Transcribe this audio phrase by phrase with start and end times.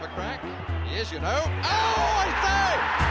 [0.00, 0.44] have a crack.
[0.84, 1.40] He is, you know.
[1.46, 3.05] Oh, I say!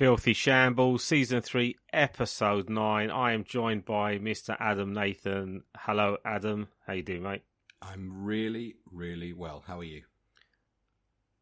[0.00, 3.10] Filthy Shambles, Season 3, Episode 9.
[3.10, 4.56] I am joined by Mr.
[4.58, 5.62] Adam Nathan.
[5.76, 6.68] Hello, Adam.
[6.86, 7.42] How you doing, mate?
[7.82, 9.62] I'm really, really well.
[9.66, 10.04] How are you?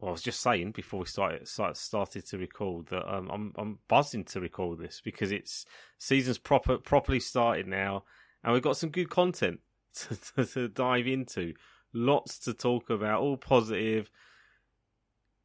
[0.00, 3.78] Well, I was just saying before we started started to record that um, I'm I'm
[3.86, 5.64] buzzing to record this because it's
[5.98, 8.02] season's proper properly started now,
[8.42, 9.60] and we've got some good content
[9.94, 11.54] to, to, to dive into.
[11.92, 14.10] Lots to talk about, all positive.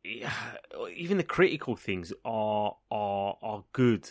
[0.04, 0.34] Yeah,
[0.94, 4.10] even the critical things are are are good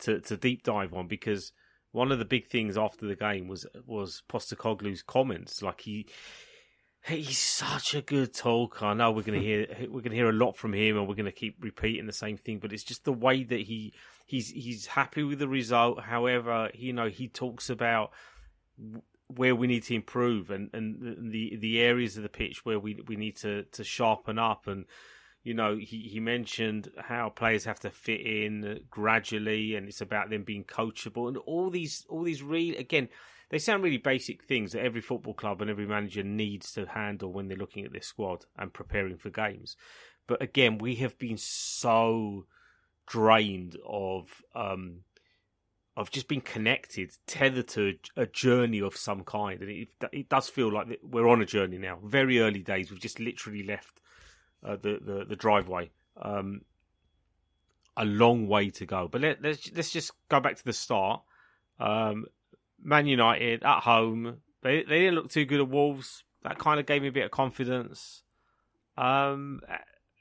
[0.00, 1.52] to to deep dive on because
[1.92, 5.62] one of the big things after the game was was Postecoglou's comments.
[5.62, 6.06] Like he
[7.06, 8.86] he's such a good talker.
[8.86, 11.30] I know we're gonna hear we're gonna hear a lot from him, and we're gonna
[11.30, 12.58] keep repeating the same thing.
[12.58, 13.92] But it's just the way that he
[14.26, 16.00] he's he's happy with the result.
[16.00, 18.10] However, you know he talks about
[19.28, 23.00] where we need to improve and and the the areas of the pitch where we
[23.06, 24.66] we need to to sharpen up.
[24.66, 24.84] And
[25.44, 30.30] you know he he mentioned how players have to fit in gradually and it's about
[30.30, 33.08] them being coachable and all these all these really again
[33.50, 37.30] they sound really basic things that every football club and every manager needs to handle
[37.30, 39.76] when they're looking at their squad and preparing for games.
[40.26, 42.46] But again we have been so
[43.06, 45.00] drained of um
[45.96, 50.48] of just been connected, tethered to a journey of some kind, and it, it does
[50.48, 51.98] feel like we're on a journey now.
[52.02, 54.00] Very early days, we've just literally left
[54.64, 55.90] uh, the, the the driveway.
[56.20, 56.62] Um,
[57.96, 61.22] a long way to go, but let, let's let's just go back to the start.
[61.78, 62.26] Um,
[62.82, 66.24] Man United at home, they they didn't look too good at Wolves.
[66.42, 68.22] That kind of gave me a bit of confidence.
[68.98, 69.60] Um,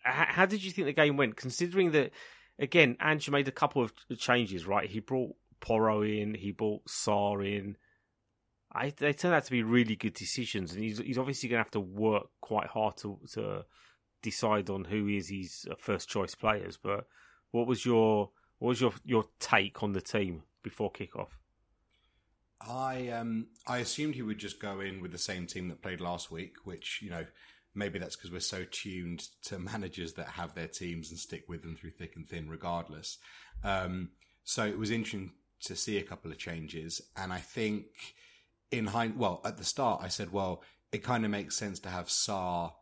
[0.03, 1.35] how did you think the game went?
[1.35, 2.11] Considering that,
[2.59, 4.67] again, Ange made a couple of changes.
[4.67, 7.77] Right, he brought Porro in, he bought Sarr in.
[8.75, 11.63] I, they turned out to be really good decisions, and he's he's obviously going to
[11.63, 13.65] have to work quite hard to to
[14.21, 16.77] decide on who is his first choice players.
[16.77, 17.07] But
[17.51, 21.29] what was your what was your your take on the team before kickoff?
[22.59, 26.01] I um I assumed he would just go in with the same team that played
[26.01, 27.25] last week, which you know
[27.73, 31.61] maybe that's because we're so tuned to managers that have their teams and stick with
[31.61, 33.17] them through thick and thin, regardless.
[33.63, 34.09] Um,
[34.43, 35.31] so it was interesting
[35.65, 37.85] to see a couple of changes, and I think
[38.71, 41.89] in hind well at the start I said, well, it kind of makes sense to
[41.89, 42.73] have Sarr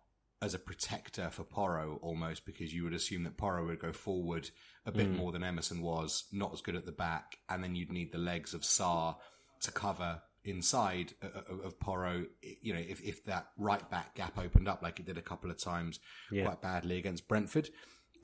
[0.41, 4.49] as a protector for Porro almost because you would assume that Porro would go forward
[4.85, 5.17] a bit Mm.
[5.17, 8.17] more than Emerson was, not as good at the back, and then you'd need the
[8.17, 9.17] legs of Sarr
[9.61, 12.25] to cover inside o- o- of Porro.
[12.41, 15.51] You know, if if that right back gap opened up like it did a couple
[15.51, 15.99] of times
[16.31, 16.45] Yeah.
[16.45, 17.69] quite badly against Brentford.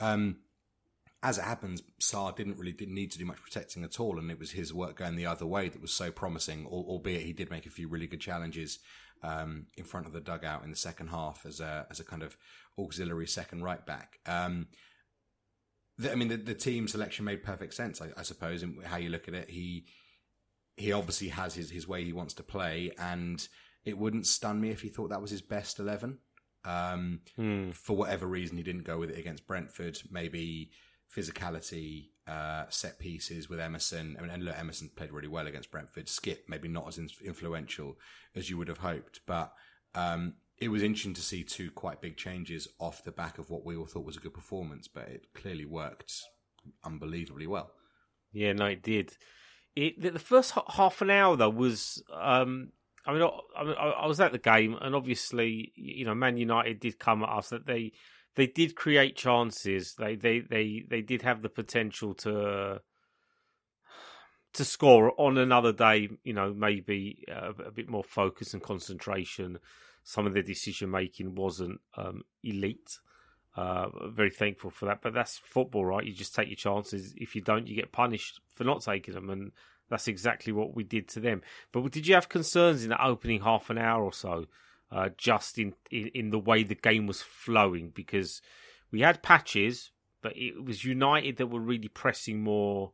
[0.00, 0.40] Um,
[1.22, 4.30] as it happens, Sarr didn't really didn't need to do much protecting at all, and
[4.30, 6.66] it was his work going the other way that was so promising.
[6.66, 8.78] Albeit he did make a few really good challenges
[9.22, 12.22] um, in front of the dugout in the second half as a as a kind
[12.22, 12.36] of
[12.78, 14.20] auxiliary second right back.
[14.26, 14.68] Um,
[15.98, 18.98] the, I mean, the, the team selection made perfect sense, I, I suppose, in how
[18.98, 19.50] you look at it.
[19.50, 19.86] He
[20.76, 23.46] he obviously has his his way he wants to play, and
[23.84, 26.18] it wouldn't stun me if he thought that was his best eleven.
[26.64, 27.70] Um, Hmm.
[27.70, 29.98] for whatever reason, he didn't go with it against Brentford.
[30.10, 30.70] Maybe
[31.14, 34.16] physicality, uh, set pieces with Emerson.
[34.18, 36.08] I mean, and look, Emerson played really well against Brentford.
[36.08, 37.96] Skip maybe not as influential
[38.34, 39.52] as you would have hoped, but
[39.94, 43.64] um, it was interesting to see two quite big changes off the back of what
[43.64, 44.88] we all thought was a good performance.
[44.88, 46.12] But it clearly worked
[46.84, 47.70] unbelievably well.
[48.32, 49.16] Yeah, no, it did.
[49.74, 52.02] It the first half an hour though was.
[52.12, 52.72] Um,
[53.06, 56.14] I mean, I, I mean, I I was at the game, and obviously, you know,
[56.14, 57.48] Man United did come at us.
[57.50, 57.92] That they
[58.36, 59.94] they did create chances.
[59.94, 62.80] They they they they did have the potential to
[64.54, 66.08] to score on another day.
[66.24, 69.58] You know, maybe uh, a bit more focus and concentration.
[70.04, 72.98] Some of the decision making wasn't um, elite.
[73.56, 75.02] Uh, very thankful for that.
[75.02, 76.04] But that's football, right?
[76.04, 77.12] You just take your chances.
[77.16, 79.50] If you don't, you get punished for not taking them, and
[79.90, 81.42] that's exactly what we did to them.
[81.72, 84.46] But did you have concerns in the opening half an hour or so,
[84.90, 87.90] uh, just in, in in the way the game was flowing?
[87.94, 88.40] Because
[88.90, 89.90] we had patches,
[90.22, 92.92] but it was United that were really pressing more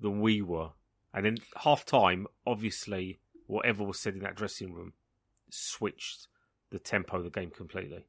[0.00, 0.70] than we were.
[1.12, 4.92] And then half time, obviously, whatever was said in that dressing room
[5.50, 6.28] switched
[6.70, 8.06] the tempo of the game completely.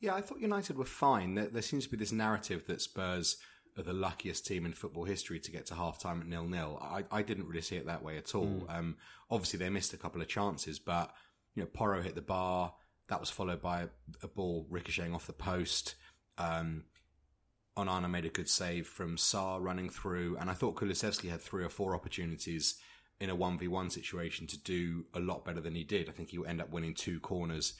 [0.00, 1.34] Yeah, I thought United were fine.
[1.34, 3.38] There, there seems to be this narrative that Spurs
[3.78, 6.78] are the luckiest team in football history to get to half time at nil nil.
[6.80, 8.46] I, I didn't really see it that way at all.
[8.46, 8.78] Mm.
[8.78, 8.96] Um,
[9.30, 11.12] obviously, they missed a couple of chances, but
[11.56, 12.72] you know, Porro hit the bar.
[13.08, 13.88] That was followed by a,
[14.22, 15.96] a ball ricocheting off the post.
[16.38, 16.84] Um,
[17.76, 21.64] Onana made a good save from Sarr running through, and I thought Kulusevski had three
[21.64, 22.76] or four opportunities
[23.20, 26.08] in a 1v1 situation to do a lot better than he did.
[26.08, 27.74] I think he will end up winning two corners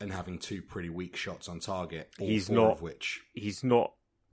[0.00, 3.22] and having two pretty weak shots on target, He's not- which.
[3.34, 3.92] He's not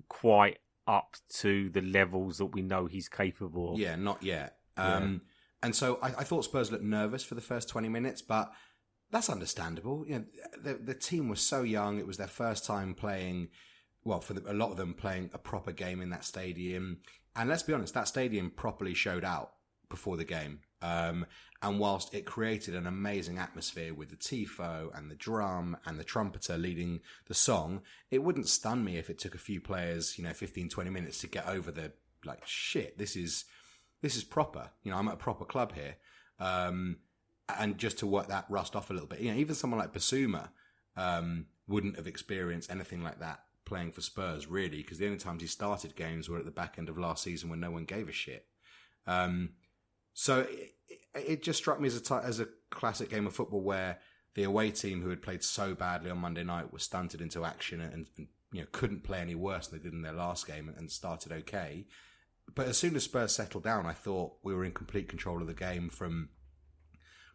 [0.09, 3.79] quite up to the levels that we know he's capable of.
[3.79, 4.57] Yeah, not yet.
[4.77, 5.21] Um,
[5.63, 8.51] And so I, I thought Spurs looked nervous for the first 20 minutes, but
[9.11, 10.05] that's understandable.
[10.07, 10.25] You know,
[10.63, 11.99] the, the team was so young.
[11.99, 13.49] It was their first time playing,
[14.03, 16.99] well, for the, a lot of them playing a proper game in that stadium.
[17.35, 19.51] And let's be honest, that stadium properly showed out
[19.89, 20.59] before the game.
[20.81, 21.27] Um,
[21.61, 26.03] and whilst it created an amazing atmosphere with the tifo and the drum and the
[26.03, 30.23] trumpeter leading the song, it wouldn't stun me if it took a few players, you
[30.23, 31.91] know, 15, 20 minutes to get over the,
[32.25, 33.45] like, shit, this is,
[34.01, 34.69] this is proper.
[34.83, 35.95] You know, I'm at a proper club here.
[36.39, 36.97] Um,
[37.59, 39.93] and just to work that rust off a little bit, you know, even someone like
[39.93, 40.49] Bissouma,
[40.95, 45.41] um, wouldn't have experienced anything like that playing for Spurs, really, because the only times
[45.41, 48.09] he started games were at the back end of last season when no one gave
[48.09, 48.45] a shit.
[49.07, 49.51] Um,
[50.13, 50.75] so it,
[51.13, 53.99] it just struck me as a as a classic game of football where
[54.35, 57.81] the away team who had played so badly on Monday night was stunted into action
[57.81, 60.73] and, and you know couldn't play any worse than they did in their last game
[60.77, 61.85] and started okay.
[62.53, 65.47] But as soon as Spurs settled down, I thought we were in complete control of
[65.47, 66.29] the game from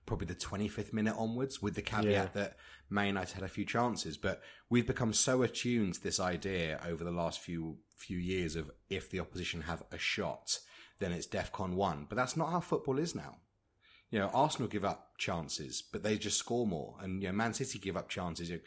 [0.05, 2.27] probably the 25th minute onwards, with the caveat Yeah.
[2.27, 2.57] that
[2.89, 4.17] Man United had a few chances.
[4.17, 8.71] But we've become so attuned to this idea over the last few few years of
[8.91, 10.59] if the opposition have a shot,
[10.99, 12.05] then it's DEFCON one.
[12.09, 13.39] But that's not how football is now.
[14.11, 17.55] You know, Arsenal give up chances, but they just score more, and you know, Man
[17.55, 18.51] City give up chances.
[18.51, 18.63] You know,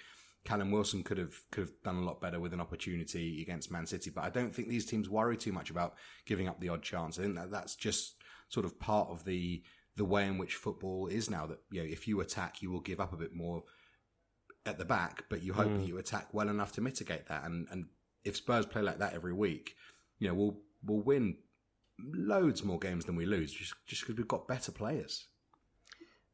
[0.46, 3.86] Callum Wilson could have could have done a lot better with an opportunity against Man
[3.86, 5.96] City, but I don't think these teams worry too much about
[6.26, 7.20] giving up the odd chance.
[7.20, 8.16] I think that that's just
[8.48, 9.62] sort of part of the
[9.96, 11.46] the way in which football is now.
[11.46, 13.64] That you know, if you attack, you will give up a bit more
[14.66, 15.88] at the back, but you hope that mm.
[15.88, 17.44] you attack well enough to mitigate that.
[17.44, 17.86] And and
[18.24, 19.76] if Spurs play like that every week,
[20.20, 21.38] you know, we'll we'll win
[22.14, 25.28] loads more games than we lose just just because we've got better players.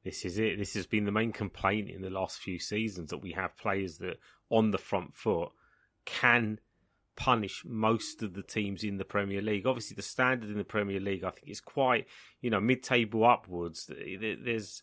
[0.06, 0.60] This is it.
[0.60, 3.98] This has been the main complaint in the last few seasons that we have players
[3.98, 4.20] that
[4.52, 5.50] on the front foot
[6.06, 6.60] can
[7.16, 9.66] punish most of the teams in the Premier League.
[9.66, 12.06] Obviously, the standard in the Premier League, I think, is quite
[12.40, 13.90] you know mid-table upwards.
[13.90, 14.80] There's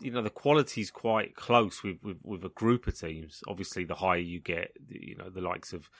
[0.00, 3.42] you know the quality is quite close with, with with a group of teams.
[3.46, 5.90] Obviously, the higher you get, you know the likes of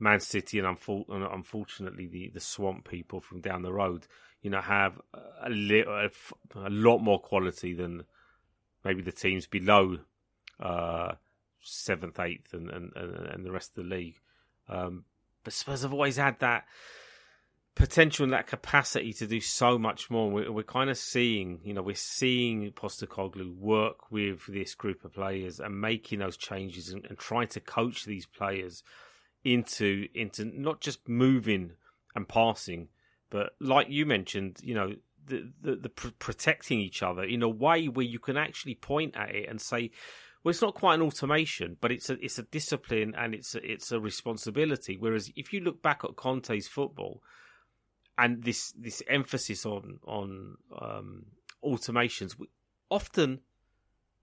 [0.00, 4.06] Man City and unfortunately the the Swamp people from down the road,
[4.40, 5.00] you know, have
[5.42, 8.04] a, li- a, f- a lot more quality than
[8.84, 9.98] maybe the teams below
[10.60, 11.12] uh,
[11.60, 14.16] seventh, eighth, and, and, and, the rest of the league.
[14.68, 15.04] Um,
[15.42, 16.64] but Spurs have always had that
[17.74, 20.30] potential and that capacity to do so much more.
[20.30, 25.12] We're, we're kind of seeing, you know, we're seeing Postecoglou work with this group of
[25.12, 28.82] players and making those changes and, and trying to coach these players
[29.42, 31.72] into into not just moving
[32.14, 32.88] and passing,
[33.30, 34.94] but like you mentioned, you know,
[35.26, 39.16] the the, the pr- protecting each other in a way where you can actually point
[39.16, 39.90] at it and say,
[40.42, 43.70] well, it's not quite an automation, but it's a it's a discipline and it's a,
[43.72, 44.96] it's a responsibility.
[44.98, 47.22] Whereas if you look back at Conte's football
[48.18, 51.26] and this this emphasis on on um,
[51.64, 52.36] automations,
[52.90, 53.40] often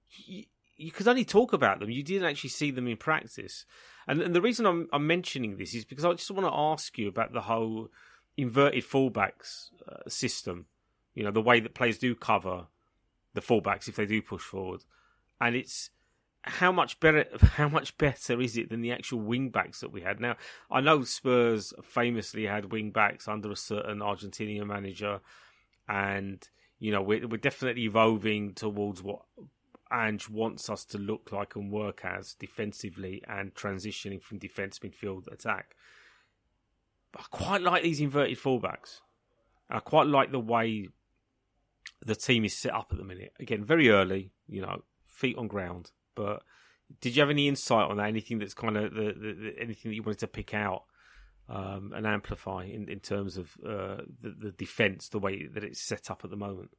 [0.10, 0.44] you,
[0.78, 1.90] you could only talk about them.
[1.90, 3.66] You didn't actually see them in practice.
[4.08, 6.98] And, and the reason I'm, I'm mentioning this is because I just want to ask
[6.98, 7.90] you about the whole
[8.36, 10.66] inverted fullbacks uh, system.
[11.14, 12.68] You know, the way that players do cover
[13.34, 14.86] the fullbacks if they do push forward,
[15.40, 15.90] and it's
[16.44, 20.02] how much better how much better is it than the actual wing backs that we
[20.02, 20.20] had?
[20.20, 20.38] Now
[20.70, 25.20] i know spurs famously had wing backs under a certain argentinian manager
[25.88, 26.48] and
[26.80, 29.22] you know we're, we're definitely evolving towards what
[29.92, 35.32] Ange wants us to look like and work as defensively and transitioning from defence midfield
[35.32, 35.76] attack.
[37.12, 39.02] But i quite like these inverted fullbacks.
[39.70, 40.88] I quite like the way
[42.06, 45.48] the team is set up at the minute again very early you know feet on
[45.48, 46.44] ground but
[47.00, 48.08] did you have any insight on that?
[48.08, 50.84] Anything that's kind of the, the, the anything that you wanted to pick out
[51.48, 55.82] um, and amplify in, in terms of uh, the, the defence, the way that it's
[55.82, 56.72] set up at the moment?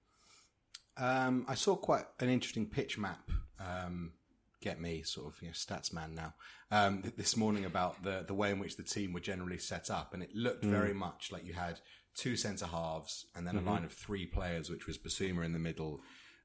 [0.97, 3.31] Um, I saw quite an interesting pitch map.
[3.59, 4.13] Um,
[4.61, 6.35] get me, sort of, you know, stats man now.
[6.71, 9.91] Um, th- this morning about the the way in which the team were generally set
[9.91, 11.81] up, and it looked very much like you had
[12.17, 15.59] two centre halves and then a line of three players, which was Bissouma in the
[15.59, 16.01] middle.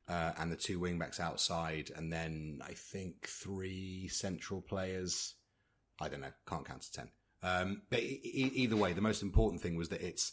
[0.10, 5.36] Uh, and the two wing backs outside, and then I think three central players.
[6.00, 7.10] I don't know, can't count to ten.
[7.44, 10.32] Um, but e- e- either way, the most important thing was that it's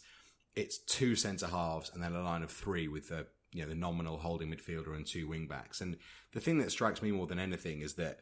[0.55, 3.75] it's two centre halves and then a line of three with the you know the
[3.75, 5.81] nominal holding midfielder and two wing backs.
[5.81, 5.97] And
[6.31, 8.19] the thing that strikes me more than anything is that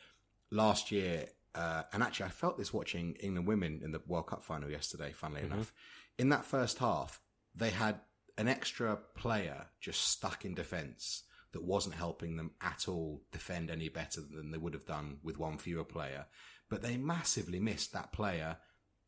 [0.50, 4.44] last year, uh, and actually I felt this watching England women in the World Cup
[4.44, 5.12] final yesterday.
[5.12, 5.54] Funnily Mm-hmm.
[5.54, 5.72] enough,
[6.18, 7.20] in that first half,
[7.56, 8.00] they had
[8.38, 13.90] an extra player just stuck in defence that wasn't helping them at all defend any
[13.90, 16.26] better than they would have done with one fewer player.
[16.70, 18.58] But they massively missed that player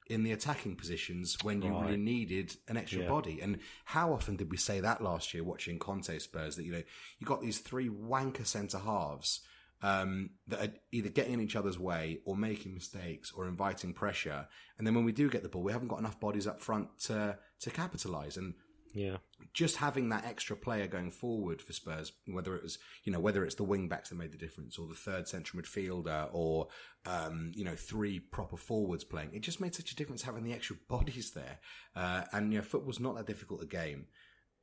[0.07, 3.09] in the attacking positions when you really needed an extra Yeah.
[3.09, 3.41] body.
[3.41, 6.83] And how often did we say that last year watching Conte Spurs that, you know,
[7.17, 9.41] you got these three wanker centre halves
[9.81, 14.47] um, that are either getting in each other's way or making mistakes or inviting pressure.
[14.77, 16.97] And then when we do get the ball, we haven't got enough bodies up front
[17.03, 18.37] to, to capitalise.
[18.37, 18.53] And
[18.93, 19.17] Yeah.
[19.53, 23.43] just having that extra player going forward for Spurs, whether it was you know whether
[23.43, 26.69] it's the wing backs that made the difference, or the third central midfielder, or
[27.05, 30.53] um, you know three proper forwards playing, it just made such a difference having the
[30.53, 31.59] extra bodies there.
[31.95, 34.07] Uh, and you know football's not that difficult a game,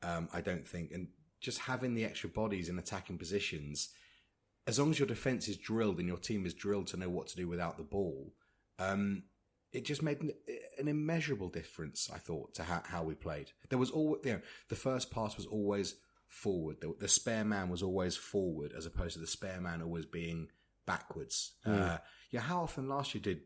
[0.02, 1.09] um, I don't think, and
[1.40, 3.90] just having the extra bodies in attacking positions,
[4.66, 7.26] as long as your defense is drilled and your team is drilled to know what
[7.28, 8.33] to do without the ball.
[8.78, 9.25] Um,
[9.73, 10.33] it just made an,
[10.78, 13.52] an immeasurable difference, I thought, to how, how we played.
[13.71, 15.97] There was all, you know, the first pass was always
[16.28, 16.81] forward.
[16.81, 20.49] The, the spare man was always forward, as opposed to the spare man always being
[20.87, 21.52] backwards.
[21.64, 21.99] Uh,
[22.31, 23.40] yeah, how often last year did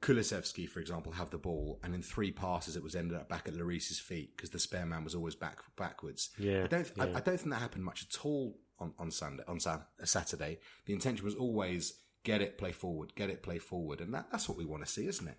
[0.00, 3.48] Kulusevski, for example, have the ball, and in three passes it was ended up back
[3.48, 6.30] at Lloris's feet because the spare man was always back backwards.
[6.38, 7.16] Yeah, I don't, I, yeah.
[7.16, 10.58] I don't think that happened much at all on on Sunday on Sa- Saturday.
[10.86, 14.48] The intention was always get it, play forward, get it, play forward, and that, that's
[14.48, 15.36] what we want to see, isn't it?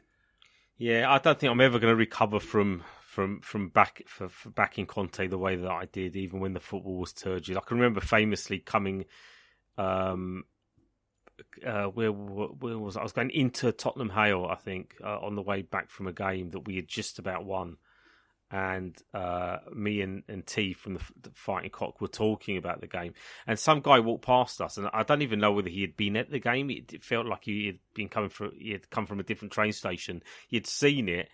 [0.77, 4.49] Yeah, I don't think I'm ever going to recover from from from back for, for
[4.49, 7.57] backing Conte the way that I did, even when the football was turgid.
[7.57, 9.05] I can remember famously coming,
[9.77, 10.45] um,
[11.65, 13.01] uh, where where was I?
[13.01, 16.13] I was going into Tottenham Hale, I think, uh, on the way back from a
[16.13, 17.77] game that we had just about won,
[18.53, 22.87] and uh, me and, and T from the, the Fighting Cock were talking about the
[22.87, 23.15] game,
[23.47, 26.15] and some guy walked past us, and I don't even know whether he had been
[26.15, 26.69] at the game.
[26.69, 29.53] It, it felt like he had been coming from he had come from a different
[29.53, 30.21] train station.
[30.47, 31.29] He'd seen it,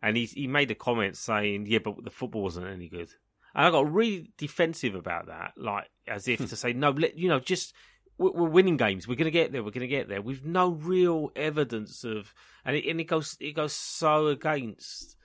[0.00, 3.10] and he he made a comment saying, "Yeah, but the football wasn't any good."
[3.56, 7.28] And I got really defensive about that, like as if to say, "No, let you
[7.28, 7.74] know, just."
[8.18, 9.08] We're we're winning games.
[9.08, 9.64] We're going to get there.
[9.64, 10.20] We're going to get there.
[10.20, 15.16] We've no real evidence of, and it, and it goes it goes so against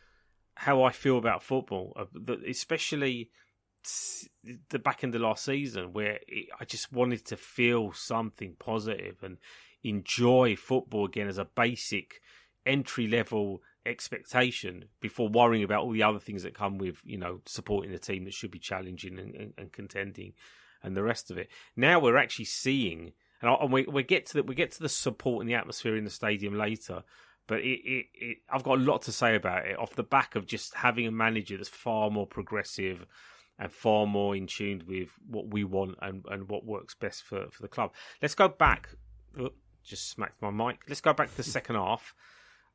[0.58, 3.30] how I feel about football, uh, especially
[4.70, 6.20] the back end of last season, where
[6.60, 9.38] I just wanted to feel something positive and
[9.84, 12.22] enjoy football again as a basic
[12.66, 17.40] entry level expectation before worrying about all the other things that come with you know
[17.46, 20.34] supporting the team that should be challenging and, and, and contending
[20.84, 21.50] and the rest of it.
[21.76, 24.82] Now we're actually seeing, and, I, and we we get to the we get to
[24.82, 27.04] the support and the atmosphere in the stadium later.
[27.48, 30.36] But it, it, it, I've got a lot to say about it off the back
[30.36, 33.06] of just having a manager that's far more progressive
[33.58, 37.48] and far more in tune with what we want and, and what works best for,
[37.50, 37.94] for the club.
[38.22, 38.90] Let's go back.
[39.40, 39.52] Oh,
[39.84, 40.82] just smacked my mic.
[40.88, 42.14] Let's go back to the second half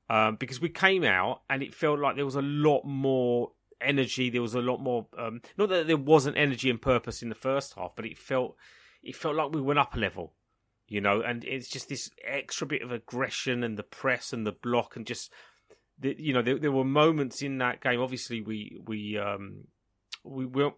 [0.08, 4.30] um, because we came out and it felt like there was a lot more energy.
[4.30, 5.06] There was a lot more.
[5.18, 8.56] Um, not that there wasn't energy and purpose in the first half, but it felt
[9.02, 10.32] it felt like we went up a level.
[10.88, 14.52] You know, and it's just this extra bit of aggression and the press and the
[14.52, 15.32] block and just
[15.98, 18.00] the, you know there, there were moments in that game.
[18.00, 19.64] Obviously, we we um
[20.24, 20.74] we weren't.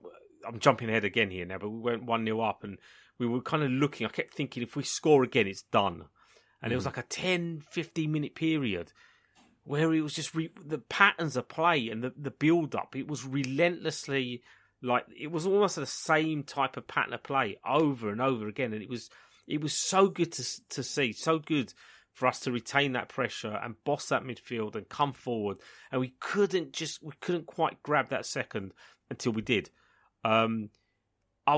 [0.46, 2.78] I'm jumping ahead again here now, but we went one 0 up and
[3.18, 4.06] we were kind of looking.
[4.06, 6.04] I kept thinking if we score again, it's done.
[6.62, 8.92] And it was like a 10, 15 minute period
[9.64, 12.94] where it was just re- the patterns of play and the, the build up.
[12.96, 14.42] It was relentlessly
[14.82, 18.72] like it was almost the same type of pattern of play over and over again,
[18.72, 19.08] and it was
[19.46, 21.72] it was so good to to see, so good
[22.12, 25.58] for us to retain that pressure and boss that midfield and come forward.
[25.90, 28.72] And we couldn't just we couldn't quite grab that second
[29.10, 29.70] until we did.
[30.24, 30.70] Um,
[31.46, 31.56] I,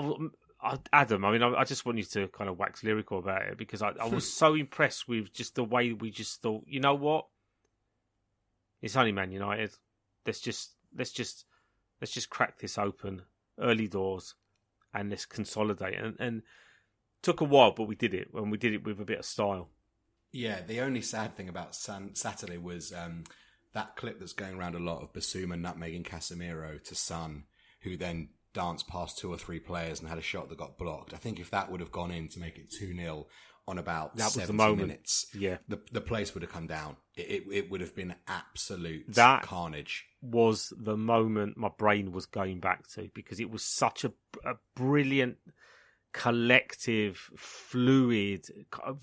[0.63, 3.43] I- Adam, I mean, I, I just want you to kind of wax lyrical about
[3.43, 6.81] it because I, I was so impressed with just the way we just thought, you
[6.81, 7.27] know what,
[8.83, 9.73] it's only Man United.
[10.27, 11.45] Let's just let's just
[12.01, 13.23] let's just crack this open
[13.61, 14.35] early doors
[14.95, 15.99] and let's consolidate.
[15.99, 16.43] And, and
[17.27, 18.29] took a while, but we did it.
[18.35, 19.69] And we did it with a bit of style.
[20.33, 23.25] Yeah, the only sad thing about San- Saturday was um,
[23.75, 27.45] that clip that's going around a lot of Bissouma nutmegging Casemiro to Son,
[27.83, 31.13] who then danced past two or three players and had a shot that got blocked.
[31.15, 33.27] I think if that would have gone in to make it 2 0
[33.69, 34.89] on about That was the moment.
[34.89, 35.59] minutes, Yeah.
[35.69, 36.97] the, the place would have come down.
[37.17, 40.07] It, it, it would have been absolute That- carnage.
[40.23, 44.13] was the moment my brain was going back to because it was such a,
[44.45, 45.37] a brilliant
[46.17, 48.47] collective fluid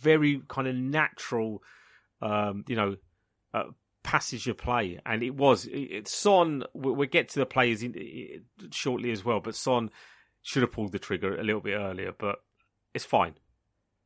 [0.01, 1.62] very kind of natural
[2.22, 2.96] um you know
[3.53, 3.65] uh,
[4.03, 5.67] passage of play, and it was.
[5.72, 9.89] It, Son, we'll, get to the players in, shortly as well, but Son
[10.41, 12.38] should have pulled the trigger a little bit earlier, but
[12.93, 13.36] it's fine.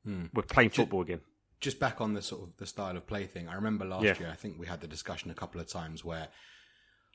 [0.06, 0.26] Hmm.
[0.34, 1.22] We're playing football again.
[1.60, 3.48] Just back on the sort of the style of play thing.
[3.48, 4.20] I remember last Yeah.
[4.20, 4.30] year.
[4.32, 6.28] I think we had the discussion a couple of times where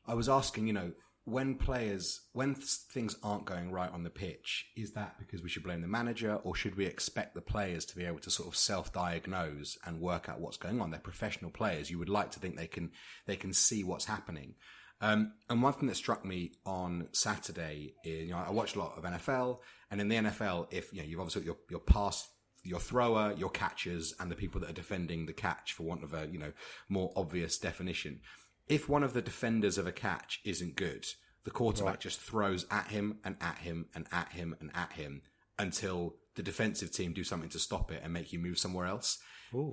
[0.06, 0.92] I was asking, you know,
[1.24, 5.48] when players, when th- things aren't going right on the pitch, is that because we
[5.48, 8.48] should blame the manager, or should we expect the players to be able to sort
[8.48, 10.90] of self-diagnose and work out what's going on?
[10.90, 11.90] They're professional players.
[11.90, 12.90] You would like to think they can
[13.26, 14.54] they can see what's happening.
[15.00, 18.78] Um, and one thing that struck me on Saturday, is, you know, I watched a
[18.78, 19.58] lot of NFL,
[19.90, 22.28] and in the NFL, if you know, you've obviously got your your pass,
[22.64, 26.14] your thrower, your catchers, and the people that are defending the catch, for want of
[26.14, 26.52] a you know
[26.88, 28.20] more obvious definition.
[28.68, 31.06] If one of the defenders of a catch isn't good,
[31.44, 35.22] the quarterback just throws at him and at him and at him and at him
[35.58, 39.18] until the defensive team do something to stop it and make you move somewhere else.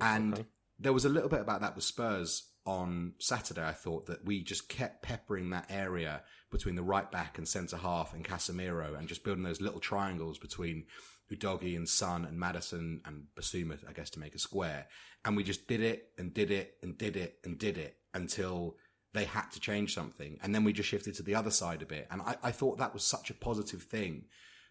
[0.00, 0.46] and okay.
[0.78, 3.64] there was a little bit about that with Spurs on Saturday.
[3.64, 7.76] I thought that we just kept peppering that area between the right back and centre
[7.76, 10.84] half and Casemiro and just building those little triangles between
[11.32, 14.86] Udogie and Son and Maddison and Bissouma, I guess, to make a square.
[15.24, 18.76] And we just did it and did it and did it and did it until
[19.12, 20.38] they had to change something.
[20.42, 22.06] And then we just shifted to the other side a bit.
[22.10, 24.24] And I, I thought that was such a positive thing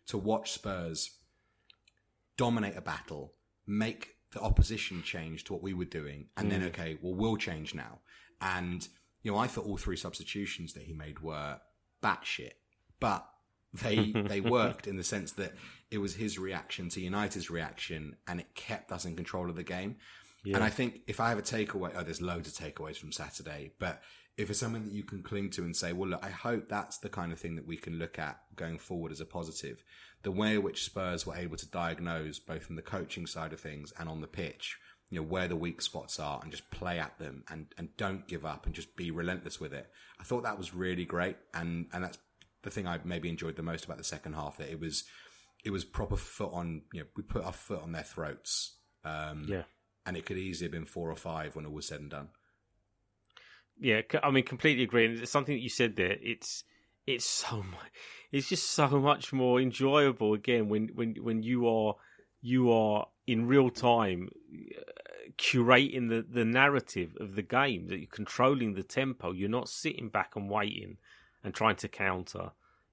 [0.08, 1.12] to watch Spurs
[2.38, 3.34] dominate a battle,
[3.68, 6.68] make the opposition change to what we were doing, and then mm.
[6.68, 8.00] okay, well we'll change now.
[8.42, 8.88] And
[9.24, 11.60] you know, I thought all three substitutions that he made were
[12.02, 12.54] batshit,
[13.00, 13.28] but
[13.74, 15.54] they they worked in the sense that
[15.92, 19.64] it was his reaction to United's reaction, and it kept us in control of the
[19.64, 19.98] game.
[20.46, 23.74] And I think if I have a takeaway, oh, there's loads of takeaways from Saturday,
[23.80, 24.02] but
[24.38, 26.98] if it's something that you can cling to and say, well, look, I hope that's
[27.00, 29.84] the kind of thing that we can look at going forward as a positive.
[30.24, 33.60] The way in which Spurs were able to diagnose both from the coaching side of
[33.60, 34.78] things and on the pitch,
[35.10, 38.30] you know, where the weak spots are and just play at them and, and don't
[38.30, 39.90] give up and just be relentless with it.
[40.22, 41.36] I thought that was really great.
[41.54, 42.18] And, and that's
[42.64, 45.04] the thing I maybe enjoyed the most about the second half, that it was,
[45.66, 48.78] it was proper foot on, you know, we put our foot on their throats.
[49.04, 49.64] Um, Yeah.
[50.10, 52.30] And it could easily have been four or five when all was said and done.
[53.80, 55.06] Yeah, I mean, completely agree.
[55.06, 56.18] And it's something that you said there.
[56.20, 56.64] It's
[57.06, 57.92] it's so much.
[58.32, 61.96] It's just so much more enjoyable again when when when you are
[62.42, 64.82] you are in real time uh,
[65.38, 67.88] curating the the narrative of the game.
[67.88, 69.32] That you're controlling the tempo.
[69.32, 70.98] You're not sitting back and waiting
[71.44, 72.52] and trying to counter.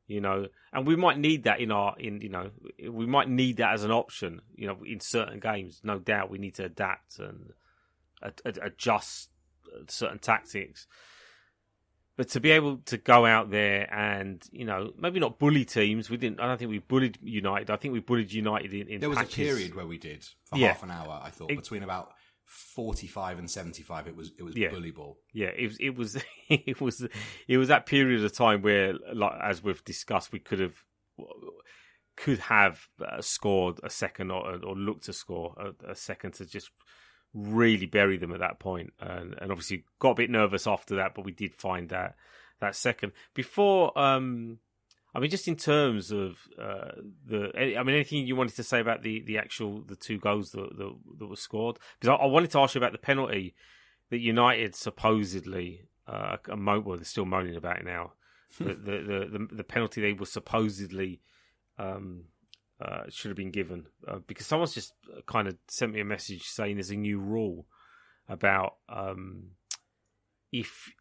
[0.09, 2.51] You know, and we might need that in our in you know
[2.90, 4.40] we might need that as an option.
[4.55, 7.53] You know, in certain games, no doubt we need to adapt and
[8.23, 9.31] ad- ad- adjust
[9.66, 10.87] uh, certain tactics.
[12.16, 16.09] But to be able to go out there and you know maybe not bully teams,
[16.09, 16.40] we didn't.
[16.40, 17.69] I don't think we bullied United.
[17.69, 19.35] I think we bullied United in, in There was patches.
[19.35, 20.69] a period where we did for Yeah.
[20.69, 21.21] half an hour.
[21.23, 22.12] I thought It- between about
[22.46, 24.70] forty-five and seventy-five, it was it was Yeah.
[24.70, 25.18] bully ball.
[25.32, 25.76] Yeah, it was.
[25.78, 26.24] It was.
[26.48, 27.06] It was.
[27.48, 30.76] It was that period of time where, like as we've discussed, we could have
[32.16, 36.46] could have uh, scored a second or, or looked to score a, a second to
[36.46, 36.70] just
[37.35, 41.14] really bury them at that point, and, and obviously got a bit nervous after that,
[41.14, 42.14] but we did find that
[42.61, 43.96] that second before.
[43.98, 44.59] um
[45.16, 46.90] I mean, just in terms of uh,
[47.24, 50.50] the, I mean, anything you wanted to say about the, the actual the two goals
[50.50, 51.79] that that, that were scored?
[51.98, 53.55] Because I, I wanted to ask you about the penalty
[54.11, 58.12] that United supposedly, uh, mo- well, they're still moaning about it now.
[58.59, 61.22] the, the, the the the penalty they were supposedly
[61.79, 62.24] um,
[62.79, 64.92] uh, should have been given uh, because someone's just
[65.24, 67.66] kind of sent me a message saying there's a new rule
[68.29, 69.52] about um,
[70.52, 70.92] if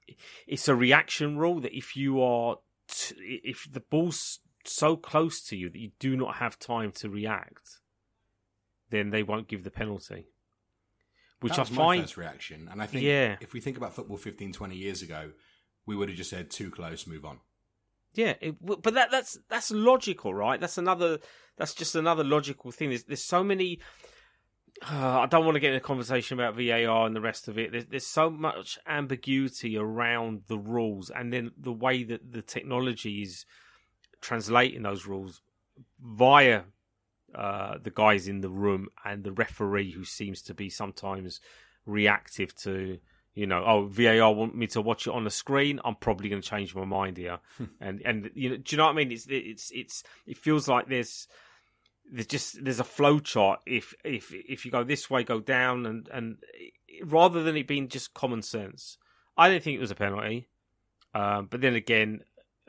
[0.48, 2.58] it's a reaction rule that if you are
[2.98, 7.10] t- if the ball's so close to you that you do not have time to
[7.10, 7.80] react,
[8.90, 10.28] then they won't give the penalty.
[11.42, 13.38] Which that I find first reaction, and I think Yeah.
[13.42, 15.34] if we think about football 15, 20 years ago,
[15.86, 17.40] we would have just said too close, move on.
[18.14, 20.60] Yeah, it, but that that's that's logical, right?
[20.60, 21.20] That's another.
[21.58, 22.90] That's just another logical thing.
[22.90, 23.82] There's there's so many.
[24.82, 27.58] Uh, I don't want to get in a conversation about VAR and the rest of
[27.58, 27.72] it.
[27.72, 33.22] There's, there's so much ambiguity around the rules, and then the way that the technology
[33.22, 33.46] is
[34.22, 35.42] translating those rules
[36.00, 36.64] via
[37.34, 41.40] uh, the guys in the room and the referee, who seems to be sometimes
[41.86, 43.00] reactive to
[43.36, 45.82] you know, oh, VAR want me to watch it on the screen.
[45.84, 47.40] I'm probably going to change my mind here,
[47.82, 49.12] and and you know, do you know what I mean?
[49.12, 51.28] It's it's it's it feels like there's
[52.12, 53.62] there's just there's a flow chart.
[53.66, 56.38] If if if you go this way, go down, and and
[57.04, 58.98] rather than it being just common sense,
[59.38, 60.48] I didn't think it was a penalty.
[61.14, 62.22] Um, but then again,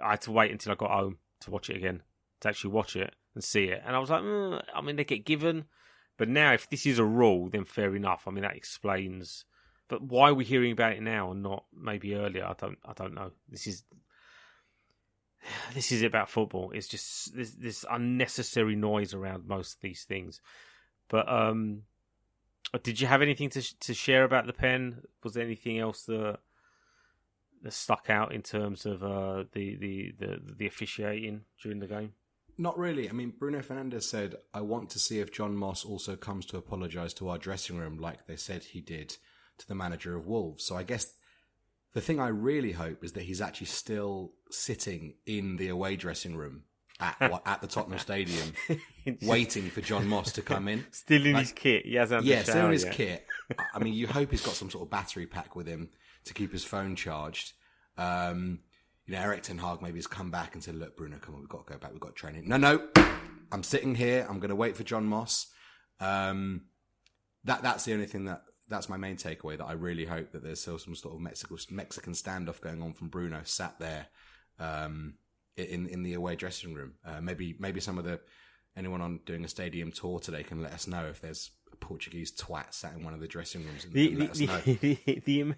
[0.03, 2.03] I had to wait until I got home to watch it again
[2.41, 5.05] to actually watch it and see it, and I was like, mm, I mean, they
[5.05, 5.65] get given,
[6.17, 8.25] but now if this is a rule, then fair enough.
[8.27, 9.45] I mean, that explains
[9.89, 12.45] but why are we hearing about it now and not maybe earlier?
[12.45, 13.31] I don't I don't know.
[13.49, 13.85] This is
[15.75, 16.71] this is about football.
[16.73, 20.41] It's just this this unnecessary noise around most of these things.
[21.09, 21.83] But um,
[22.83, 25.03] did you have anything to to share about the pen?
[25.23, 26.39] Was there anything else that
[27.63, 32.13] that stuck out in terms of uh, the, the the the officiating during the game?
[32.59, 33.09] Not really.
[33.09, 36.57] I mean, Bruno Fernandes said, "I want to see if John Moss also comes to
[36.57, 39.17] apologise to our dressing room, like they said he did
[39.59, 41.13] to the manager of Wolves." So I guess
[41.93, 46.37] the thing I really hope is that he's actually still sitting in the away dressing
[46.37, 46.65] room
[47.01, 48.53] at at the Tottenham Stadium,
[49.23, 50.87] waiting for John Moss to come in.
[50.93, 51.87] Still in like, his kit.
[51.87, 52.25] He hasn't.
[52.25, 53.27] Yeah, still in his kit.
[53.75, 55.91] I mean, you hope he's got some sort of battery pack with him
[56.25, 57.53] to keep his phone charged.
[57.97, 58.61] Um,
[59.07, 61.41] you know, Erik Ten Hag maybe has come back and said, "Look, Bruno, come on,
[61.41, 61.93] we've got to go back.
[61.93, 62.89] We've got training." No, no,
[63.53, 64.27] I'm sitting here.
[64.29, 65.47] I'm going to wait for John Moss.
[66.01, 66.63] Um,
[67.45, 69.59] that that's the only thing that that's my main takeaway.
[69.59, 72.93] That I really hope that there's still some sort of Mexico, Mexican standoff going on
[72.93, 74.09] from Bruno sat there
[74.59, 75.15] um,
[75.57, 76.95] in in the away dressing room.
[77.05, 78.21] Uh, maybe maybe some of the
[78.77, 82.33] anyone on doing a stadium tour today can let us know if there's a Portuguese
[82.33, 84.75] twat sat in one of the dressing rooms and, the, and let the, us know.
[84.81, 85.55] The, the,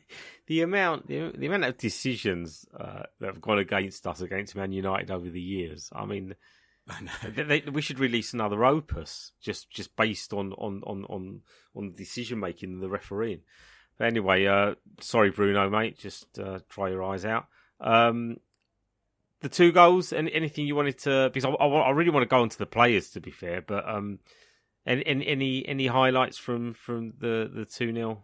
[0.46, 4.72] the, amount the, the amount of decisions uh, that have gone against us against Man
[4.72, 5.90] United over the years.
[5.92, 6.34] I mean,
[6.88, 7.30] I know.
[7.30, 11.40] They, they, we should release another opus just just based on on on on,
[11.74, 13.40] on decision making and the refereeing.
[13.98, 15.98] But anyway, uh, sorry Bruno, mate.
[15.98, 17.46] Just uh, try your eyes out.
[17.80, 18.36] Um,
[19.40, 20.12] the two goals.
[20.12, 21.30] and anything you wanted to?
[21.32, 23.10] Because I, I, I, really want to go on to the players.
[23.10, 24.18] To be fair, but um,
[24.86, 28.22] and, any any any highlights from from the the two 0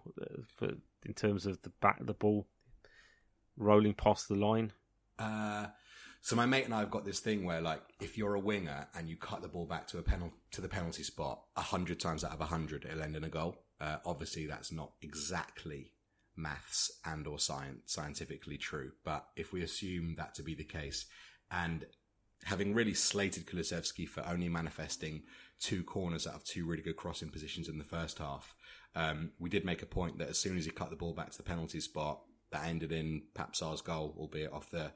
[0.63, 0.67] uh,
[1.05, 2.47] in terms of the back the ball
[3.57, 4.73] rolling past the line.
[5.19, 5.67] Uh,
[6.25, 8.89] so my mate and I have got this thing where, like, if you're a winger
[8.95, 12.25] and you cut the ball back to a penal- to the penalty spot, hundred times
[12.25, 13.57] out of hundred, it'll end in a goal.
[13.79, 15.93] Uh, obviously, that's not exactly
[16.37, 21.07] maths and or science scientifically true, but if we assume that to be the case,
[21.51, 21.87] and
[22.45, 25.23] having really slated Kulusevski for only manifesting
[25.61, 28.55] two corners out of two really good crossing positions in the first half,
[28.95, 31.31] um, we did make a point that as soon as he cut the ball back
[31.31, 32.21] to the penalty spot,
[32.51, 34.93] that ended in Pape goal, albeit off the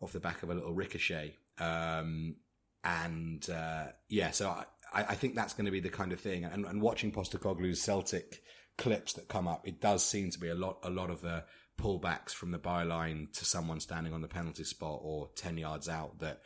[0.00, 1.36] off the back of a little ricochet.
[1.58, 2.36] Um,
[2.84, 4.50] and uh, yeah, so
[4.92, 6.44] I, I think that's going to be the kind of thing.
[6.44, 8.42] And, and watching Postecoglou's Celtic
[8.78, 11.44] clips that come up, it does seem to be a lot, a lot of the
[11.80, 16.18] pullbacks from the byline to someone standing on the penalty spot or ten yards out
[16.20, 16.42] that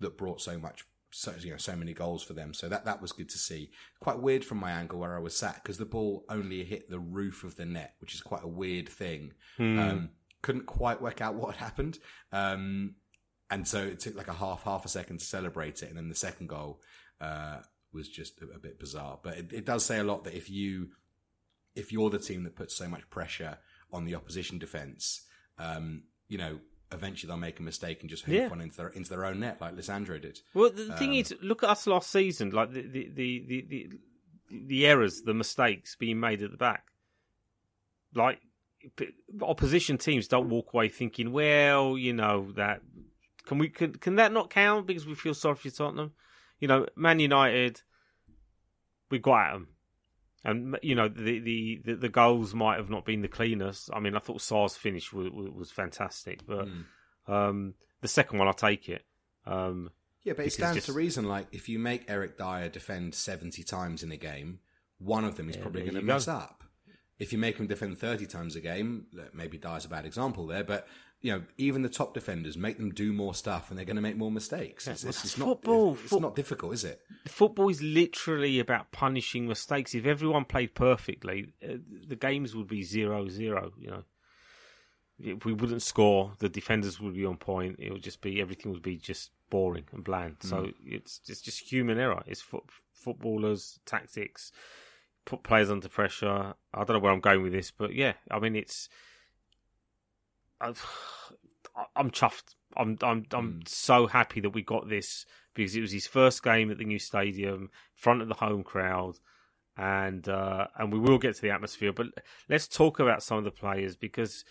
[0.00, 2.54] that brought so much, so you know, so many goals for them.
[2.54, 3.70] So that that was good to see.
[4.00, 6.98] Quite weird from my angle where I was sat because the ball only hit the
[6.98, 9.32] roof of the net, which is quite a weird thing.
[9.56, 9.78] Hmm.
[9.78, 10.10] Um,
[10.42, 11.98] couldn't quite work out what happened.
[12.32, 12.94] Um,
[13.50, 16.08] and so it took like a half half a second to celebrate it, and then
[16.08, 16.80] the second goal
[17.20, 17.58] uh,
[17.92, 19.18] was just a, a, bit bizarre.
[19.22, 20.90] But it, it, does say a lot that if you
[21.74, 23.58] if you're the team that puts so much pressure
[23.92, 25.22] on the opposition defense,
[25.58, 26.58] um, you know,
[26.92, 28.48] eventually they'll make a mistake and just hoof yeah.
[28.48, 30.40] one into their into their own net, like Lisandro did.
[30.54, 33.66] Well, the thing Um, is, look at us last season, like the the, the the
[33.68, 33.90] the
[34.50, 36.86] the errors, the mistakes being made at the back.
[38.14, 38.40] Like
[39.42, 42.80] opposition teams don't walk away thinking, well, you know that
[43.44, 46.12] can we can can that not count because we feel sorry for Tottenham?
[46.58, 47.82] You know, Man United,
[49.10, 49.68] we got at them,
[50.44, 53.90] and you know the the the, the goals might have not been the cleanest.
[53.92, 56.84] I mean, I thought Sarr's finish was, was fantastic, but Mm.
[57.28, 59.04] um, the second one, I'll take it.
[59.46, 59.90] Um,
[60.22, 61.24] Yeah, but it Because stands just- to reason.
[61.26, 64.60] Like if you make Eric Dier defend seventy times in a game,
[64.98, 66.32] one of them is Yeah, probably going to you mess go.
[66.32, 66.64] up.
[67.20, 70.64] If you make him defend thirty times a game, maybe Dier's a bad example there,
[70.64, 70.88] but
[71.20, 74.02] you know even the top defenders make them do more stuff, and they're going to
[74.02, 74.88] make more mistakes.
[74.88, 75.92] It's, well, it's, that's not, football.
[75.92, 77.00] It's, it's not difficult, is it?
[77.28, 79.94] football is literally about punishing mistakes.
[79.94, 81.74] If everyone played perfectly, uh,
[82.08, 83.72] the games would be zero zero.
[83.78, 84.04] You know,
[85.22, 87.76] if we wouldn't score, the defenders would be on point.
[87.78, 90.36] It would just be everything would be just boring and bland.
[90.40, 92.22] So it's it's just human error.
[92.26, 94.52] It's fo- footballers tactics
[95.24, 96.54] put players under pressure.
[96.72, 98.88] I don't know where I'm going with this, but yeah, I mean it's.
[100.62, 100.84] I've,
[101.96, 102.54] I'm chuffed.
[102.76, 106.70] I'm I'm I'm so happy that we got this because it was his first game
[106.70, 109.18] at the new stadium, in front of the home crowd,
[109.76, 111.92] and uh, and we will get to the atmosphere.
[111.92, 112.08] But
[112.48, 114.44] let's talk about some of the players because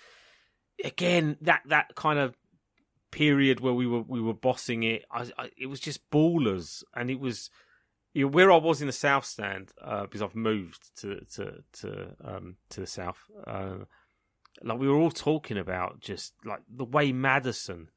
[0.84, 2.36] again, that that kind of
[3.12, 7.10] period where we were we were bossing it, I, I, it was just ballers, and
[7.10, 7.50] it was
[8.14, 11.64] you know, where I was in the south stand uh, because I've moved to to
[11.82, 13.20] to um, to the south.
[13.46, 13.86] Uh,
[14.64, 17.90] like we were all talking about just like the way Maddison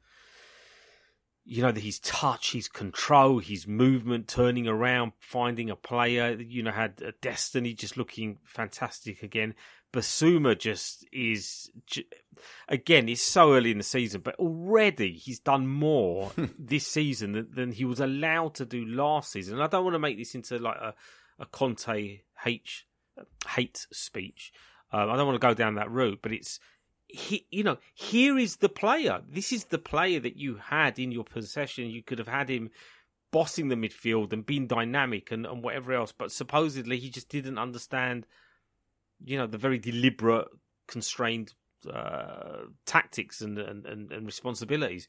[1.44, 6.40] you know, his touch, his control, his movement, turning around, finding a player.
[6.40, 9.54] You know, had a Destiny just looking fantastic again.
[9.92, 11.70] Bissouma just is
[12.68, 13.08] again.
[13.08, 17.72] It's so early in the season, but already he's done more this season than, than,
[17.72, 19.54] he was allowed to do last season.
[19.54, 20.94] And I don't want to make this into like a,
[21.38, 22.84] a Conte hate
[23.48, 24.52] hate speech.
[24.92, 26.58] Um, I don't want to go down that route, but it's
[27.12, 29.20] he, you know, here is the player.
[29.28, 31.90] This is the player that you had in your possession.
[31.90, 32.70] You could have had him
[33.30, 37.58] bossing the midfield and being dynamic and, and whatever else, but supposedly he just didn't
[37.58, 38.26] understand
[39.24, 40.48] you know the very deliberate,
[40.88, 41.52] constrained
[41.90, 45.08] uh, tactics and, and, and, and responsibilities.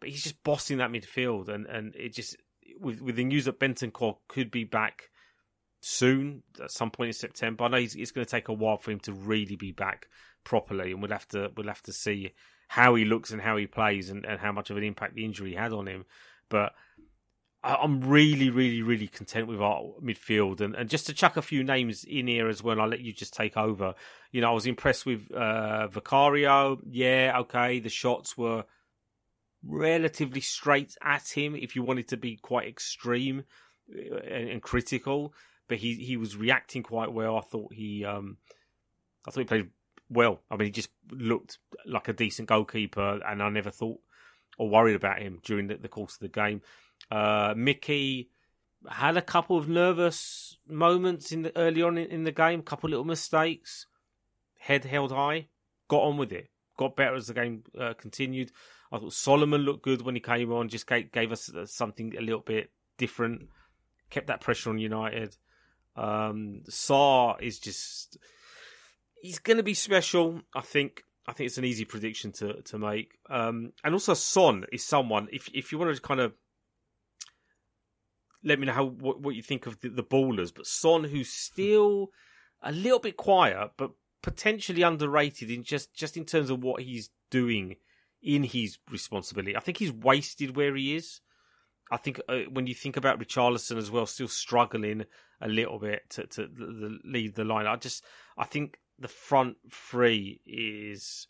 [0.00, 2.36] But he's just bossing that midfield, and, and it just
[2.78, 5.10] with with the news that Bentancur could be back
[5.82, 7.64] soon at some point in September.
[7.64, 10.06] I know it's going to take a while for him to really be back
[10.44, 12.32] properly, and we'll have to we'll have to see
[12.68, 15.24] how he looks and how he plays and, and how much of an impact the
[15.24, 16.04] injury had on him.
[16.48, 16.72] But
[17.62, 20.60] I'm really, really, really content with our midfield.
[20.60, 23.12] And, and just to chuck a few names in here as well, I'll let you
[23.12, 23.94] just take over.
[24.32, 26.78] You know, I was impressed with uh, Vicario.
[26.88, 27.80] Yeah, okay.
[27.80, 28.64] The shots were
[29.62, 33.44] relatively straight at him if you wanted to be quite extreme
[33.94, 35.34] uh, and, and critical.
[35.68, 37.36] But he, he was reacting quite well.
[37.36, 38.38] I thought he um,
[39.26, 39.68] I thought he played
[40.10, 40.40] well.
[40.50, 44.00] I mean, he just looked like a decent goalkeeper, and I never thought
[44.58, 46.60] or worried about him during the, the course of the game.
[47.10, 48.28] Uh, Micky
[48.88, 52.90] had a couple of nervous moments in the early on in, in the game, couple
[52.90, 53.86] little mistakes,
[54.58, 55.46] head held high,
[55.88, 58.52] got on with it, got better as the game uh, continued.
[58.92, 62.14] I thought Solomon looked good when he came on, just gave, gave us uh, something
[62.16, 63.48] a little bit different,
[64.10, 65.36] kept that pressure on United.
[65.96, 68.18] Um, Sarr is just
[69.20, 70.42] he's going to be special.
[70.54, 71.02] I think.
[71.26, 73.18] I think it's an easy prediction to to make.
[73.28, 76.32] Um, and also Son is someone if if you want to kind of
[78.42, 80.52] let me know how what, what you think of the, the ballers.
[80.54, 82.10] But Son, who's still
[82.62, 87.10] a little bit quiet, but potentially underrated in just just in terms of what he's
[87.30, 87.76] doing
[88.22, 89.56] in his responsibility.
[89.56, 91.20] I think he's wasted where he is.
[91.90, 95.06] I think uh, when you think about Richarlison as well, still struggling
[95.40, 96.48] a little bit to, to
[97.04, 97.66] lead the line.
[97.66, 98.04] I just
[98.38, 101.26] I think the front three is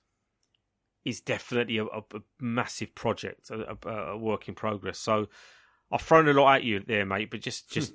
[1.04, 4.98] is definitely a, a, a massive project, a, a, work in progress.
[4.98, 5.28] So
[5.90, 7.94] I've thrown a lot at you there, mate, but just just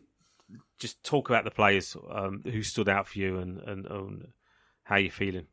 [0.80, 4.28] just talk about the players um, who stood out for you and, and, and
[4.84, 5.48] how you're feeling.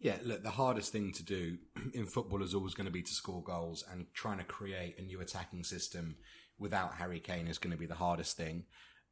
[0.00, 1.58] Yeah, look, the hardest thing to do
[1.94, 5.02] in football is always going to be to score goals, and trying to create a
[5.02, 6.16] new attacking system
[6.58, 8.64] without Harry Kane is going to be the hardest thing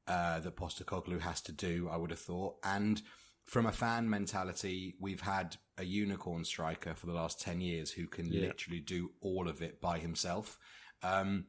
[0.06, 1.88] uh, that Postecoglou has to do.
[1.90, 3.02] I would have thought, and
[3.48, 8.06] from a fan mentality, we've had a unicorn striker for the last ten years who
[8.06, 8.42] can yeah.
[8.42, 10.58] literally do all of it by himself.
[11.02, 11.46] Um,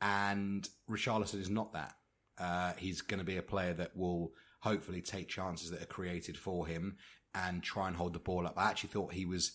[0.00, 1.94] and Richarlison is not that.
[2.38, 6.36] Uh, he's going to be a player that will hopefully take chances that are created
[6.36, 6.96] for him
[7.34, 8.54] and try and hold the ball up.
[8.56, 9.52] I actually thought he was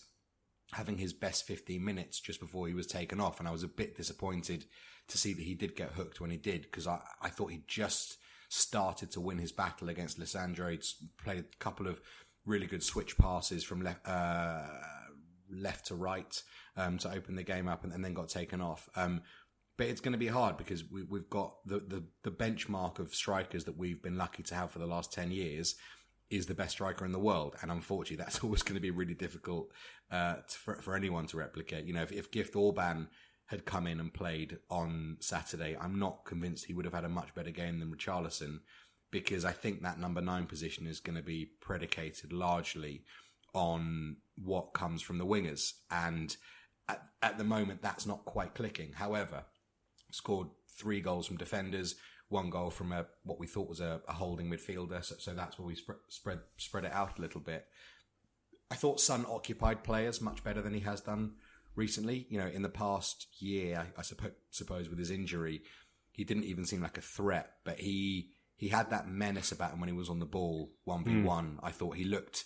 [0.72, 3.68] having his best 15 minutes just before he was taken off, and I was a
[3.68, 4.64] bit disappointed
[5.08, 7.64] to see that he did get hooked when he did because I, I thought he
[7.68, 8.16] just
[8.52, 10.70] started to win his battle against Lisandro.
[10.70, 10.84] He'd
[11.22, 12.00] played a couple of
[12.44, 14.06] really good switch passes from left.
[14.06, 14.62] Uh,
[15.54, 16.42] left to right
[16.76, 18.88] um, to open the game up and, and then got taken off.
[18.96, 19.22] Um,
[19.76, 23.14] but it's going to be hard because we, have got the, the, the benchmark of
[23.14, 25.76] strikers that we've been lucky to have for the last 10 years
[26.30, 27.56] is the best striker in the world.
[27.62, 29.70] And unfortunately, that's always going to be really difficult
[30.10, 31.86] uh, for, for anyone to replicate.
[31.86, 33.08] You know, if, if Gift Orban
[33.46, 37.08] had come in and played on Saturday, I'm not convinced he would have had a
[37.08, 38.60] much better game than Richarlison
[39.10, 43.04] because I think that number nine position is going to be predicated largely
[43.54, 45.74] on what comes from the wingers.
[45.90, 46.34] And
[46.88, 48.92] at, at the moment, that's not quite clicking.
[48.92, 49.44] However,
[50.10, 51.96] scored three goals from defenders,
[52.28, 55.04] one goal from a what we thought was a, a holding midfielder.
[55.04, 57.66] So, so that's where we spread spread spread it out a little bit.
[58.70, 61.34] I thought Son occupied players much better than he has done
[61.74, 62.26] recently.
[62.28, 65.62] You know, in the past year, I, I suppose, suppose with his injury,
[66.12, 69.80] he didn't even seem like a threat, but he he had that menace about him
[69.80, 71.58] when he was on the ball one v one.
[71.58, 71.66] Hmm.
[71.66, 72.44] I thought he looked,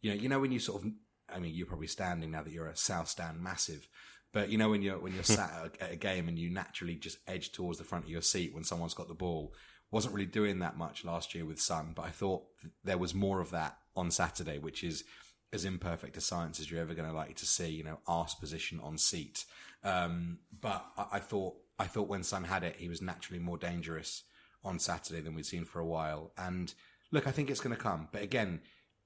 [0.00, 0.90] you know, you know when you sort of,
[1.34, 3.88] I mean, you're probably standing now that you're a South Stand massive,
[4.32, 7.18] but you know when you're when you're sat at a game and you naturally just
[7.26, 9.52] edge towards the front of your seat when someone's got the ball.
[9.92, 12.44] Wasn't really doing that much last year with Son, but I thought
[12.84, 15.02] there was more of that on Saturday, which is
[15.52, 17.68] as imperfect a science as you're ever going to like to see.
[17.68, 19.44] You know, arse position on seat.
[19.82, 23.56] Um, but I, I thought I thought when Son had it, he was naturally more
[23.58, 24.24] dangerous
[24.62, 26.32] on Saturday than we'd seen for a while.
[26.36, 26.72] And
[27.10, 28.08] look, I think it's going to come.
[28.12, 28.60] But again,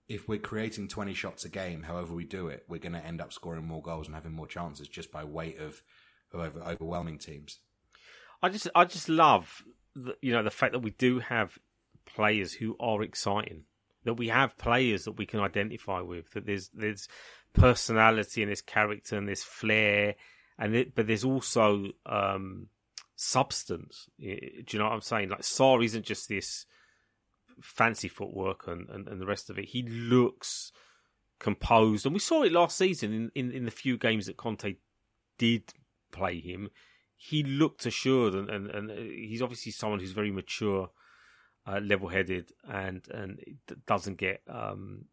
[0.08, 3.20] if we're creating 20 shots a game, however we do it, we're going to end
[3.20, 5.82] up scoring more goals and having more chances just by weight of,
[6.32, 7.60] of overwhelming teams.
[8.42, 9.62] I just, I just love,
[9.94, 11.58] the, you know, the fact that we do have
[12.04, 13.64] players who are exciting.
[14.04, 16.30] That we have players that we can identify with.
[16.32, 17.08] That there's there's
[17.52, 20.14] personality and there's character and there's flair,
[20.58, 22.68] and it, but there's also um,
[23.16, 24.08] substance.
[24.18, 25.30] Do you know what I'm saying?
[25.30, 26.66] Like Sarr isn't just this
[27.60, 29.66] fancy footwork and, and, and the rest of it.
[29.66, 30.72] He looks
[31.38, 34.76] composed, and we saw it last season in, in, in the few games that Conte
[35.38, 35.72] did
[36.10, 36.70] play him.
[37.16, 40.90] He looked assured, and, and, and he's obviously someone who's very mature,
[41.66, 43.40] uh, level-headed, and and
[43.86, 45.06] doesn't get um,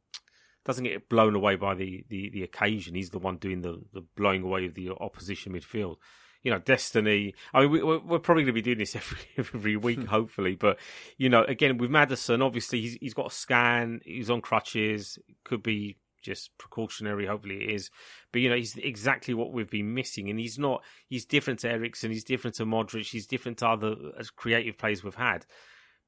[0.66, 2.94] doesn't get blown away by the, the, the occasion.
[2.94, 5.98] He's the one doing the, the blowing away of the opposition midfield
[6.44, 7.36] you know, Destiny.
[7.54, 10.06] I mean, we, are probably going to be doing this every every week, hmm.
[10.06, 10.56] hopefully.
[10.56, 10.78] But
[11.18, 14.02] you know, again with Maddison, obviously he's he's got a scan.
[14.04, 15.20] He's on crutches.
[15.44, 17.26] Could be just precautionary.
[17.26, 17.90] Hopefully it is.
[18.32, 20.84] But you know, he's exactly what we've been missing, and he's not.
[21.08, 22.12] He's different to Eriksen.
[22.12, 23.10] He's different to Modric.
[23.10, 25.46] He's different to other as creative players we've had.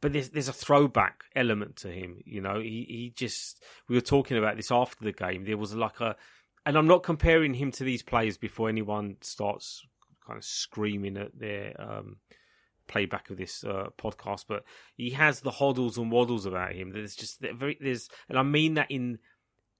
[0.04, 2.18] But there's there's a throwback element to him.
[2.26, 3.63] You know, he he just.
[3.88, 5.46] We were talking about this after the game.
[5.46, 6.18] There was like a.
[6.66, 9.82] And I'm not comparing him to these players before anyone starts
[10.28, 12.18] kind of screaming at their um,
[12.86, 14.66] playback of this uh, podcast, but
[14.98, 16.92] he has the Hoddles and Waddles about him.
[16.92, 19.20] There's just very there's, and I mean that in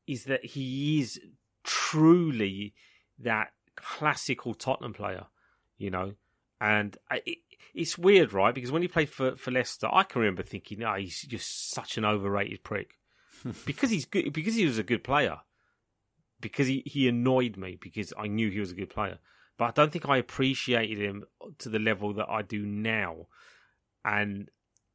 [0.08, 1.20] is that he is
[1.66, 2.76] truly
[3.20, 5.26] that classical Tottenham player,
[5.78, 6.14] you know,
[6.62, 6.98] and
[7.74, 8.54] it's weird, right?
[8.54, 11.98] Because when he played for for Leicester, I can remember thinking, "Oh, he's just such
[11.98, 12.98] an overrated prick,"
[13.66, 15.40] because he's good, because he was a good player,
[16.42, 19.20] because he he annoyed me because I knew he was a good player
[19.58, 21.24] but I don't think I appreciated him
[21.60, 23.28] to the level that I do now.
[24.04, 24.50] And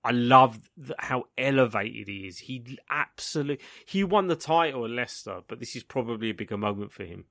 [0.04, 0.58] I love
[0.98, 2.38] how elevated he is.
[2.38, 6.92] He absolutely he won the title at Leicester, but this is probably a bigger moment
[6.92, 7.24] for him.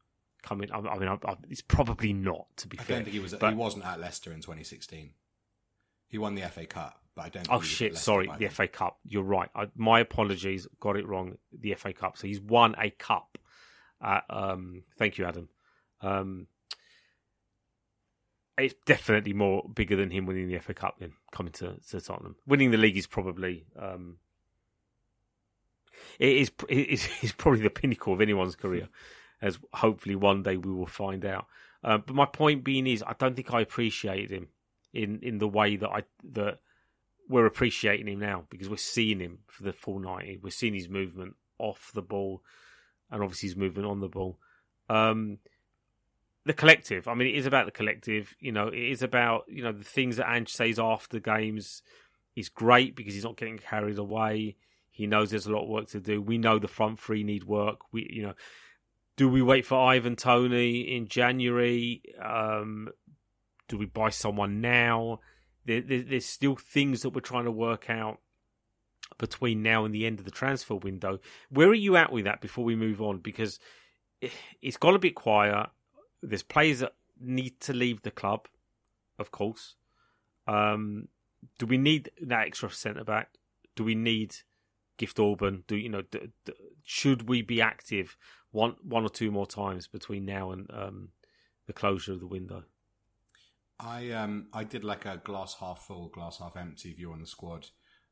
[0.43, 2.45] Coming, I, mean, I, I, it's probably not.
[2.57, 3.33] To be I fair, I don't think he was.
[3.33, 5.09] But, he wasn't at Leicester in 2016.
[6.07, 7.47] He won the FA Cup, but I don't.
[7.49, 7.97] oh shit!
[7.97, 8.99] Sorry, the FA Cup.
[9.05, 9.49] You're right.
[9.75, 10.67] my apologies.
[10.79, 11.37] Got it wrong.
[11.51, 12.17] The FA Cup.
[12.17, 13.37] So he's won a cup.
[14.01, 15.49] um, thank you, Adam.
[16.01, 16.47] Um,
[18.57, 22.35] it's definitely more bigger than him winning the FA Cup than coming to, to Tottenham.
[22.45, 24.17] Winning the league is probably um,
[26.19, 28.87] it is it is is probably the pinnacle of anyone's career,
[29.41, 31.47] as hopefully one day we will find out.
[31.83, 34.47] Uh, but my point being is, I don't think I appreciated him
[34.97, 36.59] in in the way that I that
[37.29, 40.39] we're appreciating him now because we're seeing him for the full ninety.
[40.41, 42.41] We're seeing his movement off the ball,
[43.11, 44.39] and obviously his movement on the ball.
[44.89, 45.37] Um,
[46.45, 47.07] the collective.
[47.07, 48.35] I mean, it is about the collective.
[48.39, 51.83] You know, it is about you know the things that Ange says after games.
[52.33, 54.57] He's great because he's not getting carried away.
[54.91, 56.21] He knows there's a lot of work to do.
[56.21, 57.79] We know the front three need work.
[57.91, 58.33] We, you know,
[59.15, 62.01] do we wait for Ivan Toney in January?
[62.23, 62.89] Um,
[63.67, 65.19] do we buy someone now?
[65.65, 68.19] There, there, there's still things that we're trying to work out
[69.17, 71.19] between now and the end of the transfer window.
[71.49, 73.19] Where are you at with that before we move on?
[73.19, 73.59] Because
[74.61, 75.69] it's got a bit quiet
[76.21, 78.47] there's players that need to leave the club,
[79.19, 79.75] of course.
[80.47, 81.07] Um,
[81.59, 83.29] do we need that extra centre back?
[83.75, 84.35] Do we need
[84.97, 85.63] Gift Orban?
[85.67, 86.01] Do you know?
[86.01, 86.53] Do, do,
[86.83, 88.17] should we be active
[88.51, 91.09] one one or two more times between now and um,
[91.67, 92.63] the closure of the window?
[93.79, 97.27] I um I did like a glass half full, glass half empty view on the
[97.27, 97.67] squad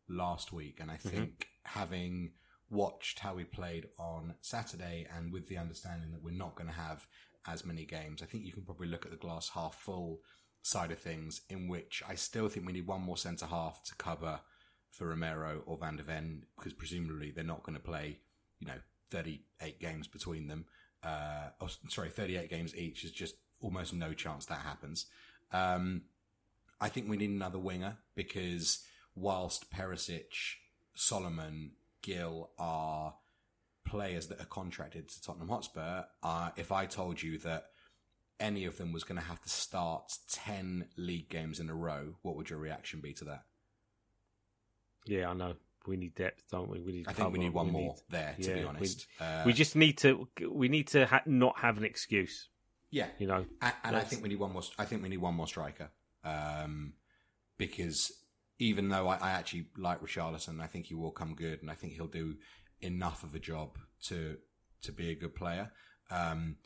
[0.08, 1.10] last week, and I mm-hmm.
[1.10, 1.80] think mm-hmm.
[1.80, 2.32] having
[2.70, 6.76] watched how we played on Saturday, and with the understanding that we're not going to
[6.76, 7.08] have
[7.48, 8.22] as many games.
[8.22, 10.22] I think you can probably look at the glass half full
[10.62, 13.96] side of things, in which I still think we need one more centre half to
[13.96, 14.40] cover
[14.92, 18.20] for Romero or Van der Ven, because presumably they're not going to play,
[18.60, 18.80] you know,
[19.12, 20.66] 38 games between them.
[21.04, 25.06] Uh, oh, sorry, 38 games each is just almost no chance that happens.
[25.56, 26.04] Um,
[26.82, 28.84] I think we need another winger because
[29.16, 30.34] whilst Perisic,
[30.96, 33.16] Solomon, Gil are
[33.86, 37.68] players that are contracted to Tottenham Hotspur are, if I told you that
[38.40, 42.16] any of them was going to have to start 10 league games in a row,
[42.22, 43.44] what would your reaction be to that?
[45.06, 45.54] Yeah, I know.
[45.88, 46.82] We need depth, don't we?
[46.82, 47.08] We need.
[47.08, 48.36] I think we need one we more need, there.
[48.42, 50.28] To yeah, be honest, we, uh, we, just need to.
[50.50, 52.50] We need to ha- not have an excuse.
[52.92, 54.64] Yeah, you know, and, and I think we need one more.
[54.78, 55.90] I think we need one more striker,
[56.24, 56.94] um,
[57.58, 58.12] because
[58.60, 61.76] even though I, I actually like Richarlison, I think he will come good, and I
[61.76, 62.36] think he'll do
[62.82, 64.38] enough of a job to
[64.84, 65.72] to be a good player.
[66.10, 66.58] Um,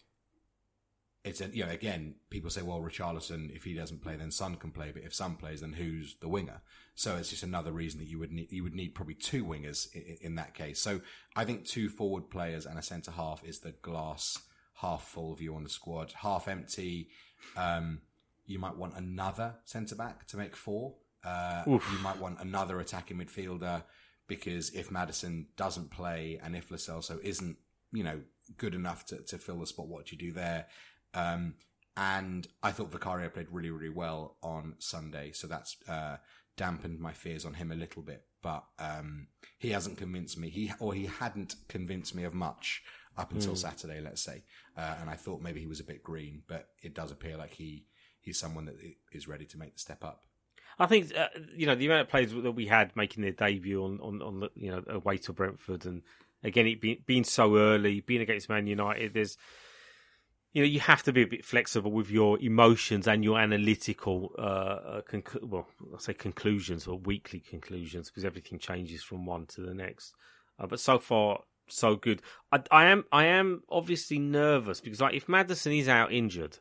[1.24, 4.56] it's a, you know again people say well Richarlison if he doesn't play then Son
[4.56, 6.62] can play but if Son plays then who's the winger
[6.96, 9.94] so it's just another reason that you would need you would need probably two wingers
[9.94, 11.02] in, in that case so
[11.36, 14.38] I think two forward players and a centre half is the glass
[14.82, 17.10] half full view on the squad half empty
[17.56, 18.00] um,
[18.46, 23.18] you might want another centre back to make four uh, you might want another attacking
[23.18, 23.84] midfielder
[24.30, 27.58] because if Maddison doesn't play and if Lo Celso isn't,
[27.92, 28.22] you know,
[28.58, 30.68] good enough to, to fill the spot, what do you do there?
[31.14, 31.56] Um,
[31.98, 36.18] and I thought Vicario played really, really well on Sunday, so that's uh,
[36.56, 38.24] dampened my fears on him a little bit.
[38.42, 39.28] But um,
[39.58, 40.50] he hasn't convinced me.
[40.50, 42.84] He or he hadn't convinced me of much
[43.18, 43.58] up until mm.
[43.58, 44.44] Saturday, let's say.
[44.78, 47.54] Uh, and I thought maybe he was a bit green, but it does appear like
[47.54, 47.86] he
[48.22, 48.76] he's someone that
[49.12, 50.24] is ready to make the step up.
[50.80, 53.84] I think uh, you know the amount of players that we had making their debut
[53.84, 56.02] on on, on the, you know away to Brentford, and
[56.44, 59.14] again it being, being so early, being against Man United.
[59.14, 59.38] There's
[60.54, 64.32] you know you have to be a bit flexible with your emotions and your analytical
[64.40, 69.48] uh, uh conc- well I say conclusions or weekly conclusions because everything changes from one
[69.48, 70.14] to the next.
[70.58, 72.22] Uh, but so far so good.
[72.52, 76.58] I, I am I am obviously nervous because like if Maddison is out injured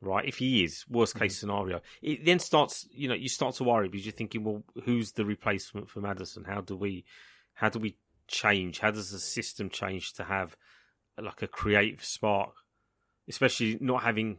[0.00, 0.26] right?
[0.26, 1.40] If he is, worst case mm-hmm.
[1.40, 5.12] scenario, it then starts, you know, you start to worry because you're thinking, well, who's
[5.12, 6.44] the replacement for Maddison?
[6.44, 7.04] How do we,
[7.54, 7.96] how do we
[8.28, 8.80] change?
[8.80, 10.56] How does the system change to have
[11.20, 12.54] like a creative spark,
[13.28, 14.38] especially not having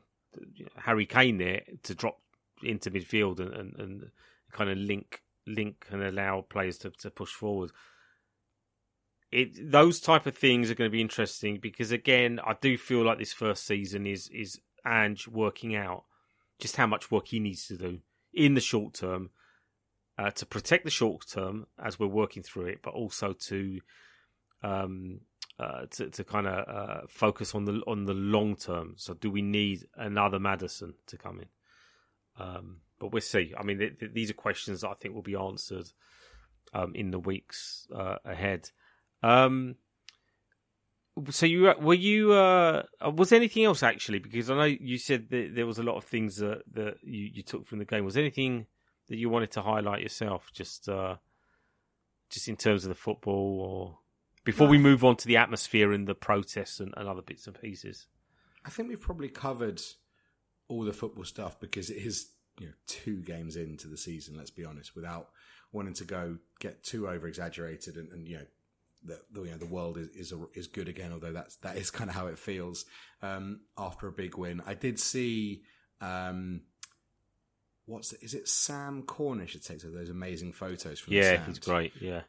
[0.78, 2.20] Harry Kane there to drop
[2.64, 4.12] into midfield and, and, and
[4.52, 7.72] kind of link link and allow players to, to push forward.
[9.32, 13.04] It those type of things are going to be interesting because again, I do feel
[13.04, 16.06] like this first season is is Ange working out
[16.60, 18.00] just how much work he needs to do
[18.34, 19.30] in the short term
[20.18, 23.80] uh, to protect the short term as we're working through it, but also to
[24.64, 25.20] um,
[25.60, 28.94] uh, to, to kind of uh, focus on the on the long term.
[28.98, 31.48] So, do we need another Maddison to come in?
[32.40, 33.54] Um, but we'll see.
[33.58, 35.92] I mean, th- th- these are questions that I think will be answered
[36.74, 38.70] um, in the weeks uh, ahead.
[39.24, 39.76] Um,
[41.32, 45.56] so you were you uh was anything else actually because I know you said that
[45.56, 48.06] there was a lot of things that that you, you took from the game.
[48.06, 48.68] Was anything
[49.08, 51.16] that you wanted to highlight yourself just uh
[52.30, 54.00] just in terms of the football or
[54.44, 54.72] before no.
[54.72, 58.08] we move on to the atmosphere and the protests and, and other bits and pieces?
[58.66, 59.82] I think we've probably covered
[60.68, 64.38] all the football stuff because it is you know two games into the season.
[64.38, 65.30] Let's be honest, without
[65.72, 68.46] wanting to go get too over exaggerated and, and you know
[69.08, 71.12] that you know the world is is, is good again.
[71.12, 72.86] Although that's that is kind of how it feels
[73.22, 74.62] um, after a big win.
[74.66, 75.64] I did see.
[76.00, 76.62] Um,
[77.88, 81.94] what's it, is it Sam Cornish that takes those amazing photos from yeah he's great
[82.00, 82.22] yeah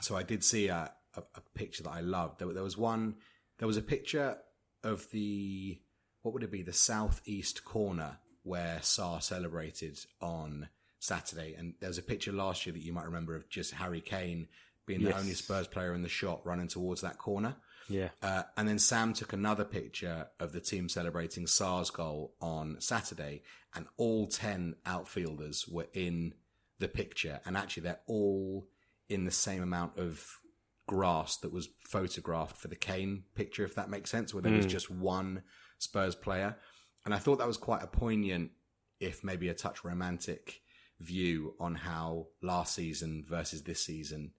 [0.00, 3.14] so I did see a, a, a picture that I loved there, there, was one
[3.58, 4.38] there was a picture
[4.82, 5.78] of the
[6.22, 11.98] what would it be the southeast corner where Sarr celebrated on Saturday and there was
[11.98, 14.48] a picture last year that you might remember of just Harry Kane
[14.88, 15.12] being yes.
[15.12, 17.54] the only Spurs player in the shot running towards that corner.
[17.88, 18.08] Yeah.
[18.20, 23.42] Uh, and then Sam took another picture of the team celebrating Sarr's goal on Saturday,
[23.74, 26.34] and all 10 outfielders were in
[26.80, 27.40] the picture.
[27.46, 28.66] And actually, they're all
[29.08, 30.40] in the same amount of
[30.86, 34.56] grass that was photographed for the Kane picture, if that makes sense, where there mm.
[34.56, 34.70] was hmm.
[34.70, 35.42] just one
[35.78, 36.56] Spurs player.
[37.04, 38.50] And I thought that was quite a poignant,
[39.00, 40.60] if maybe a touch romantic
[41.00, 44.32] view on how last season versus this season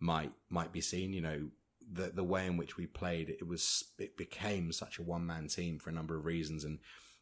[0.00, 1.12] might might be seen.
[1.12, 1.48] You know,
[1.92, 5.48] the the way in which we played, it was it became such a one man
[5.48, 6.78] team for a number of reasons, and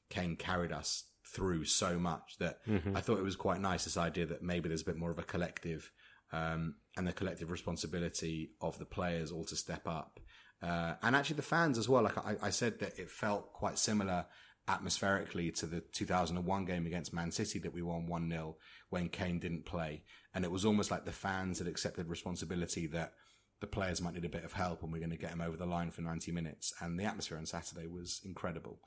[0.09, 2.97] Kane carried us through so much that mm-hmm.
[2.97, 3.85] I thought it was quite nice.
[3.85, 5.91] This idea that maybe there's a bit more of a collective
[6.33, 10.20] um, and the collective responsibility of the players all to step up.
[10.62, 12.03] Uh, and actually the fans as well.
[12.03, 14.26] Like I, I, said that it felt quite similar
[14.66, 18.57] atmospherically to the 2001 game against Man City that we won 1 0
[18.91, 20.03] when Kane didn't play.
[20.39, 23.14] And it was almost like the fans had accepted responsibility that
[23.59, 25.57] the players might need a bit of help and we're going to get them over
[25.57, 26.72] the line for 90 minutes.
[26.80, 28.78] And the atmosphere on Saturday was incredible.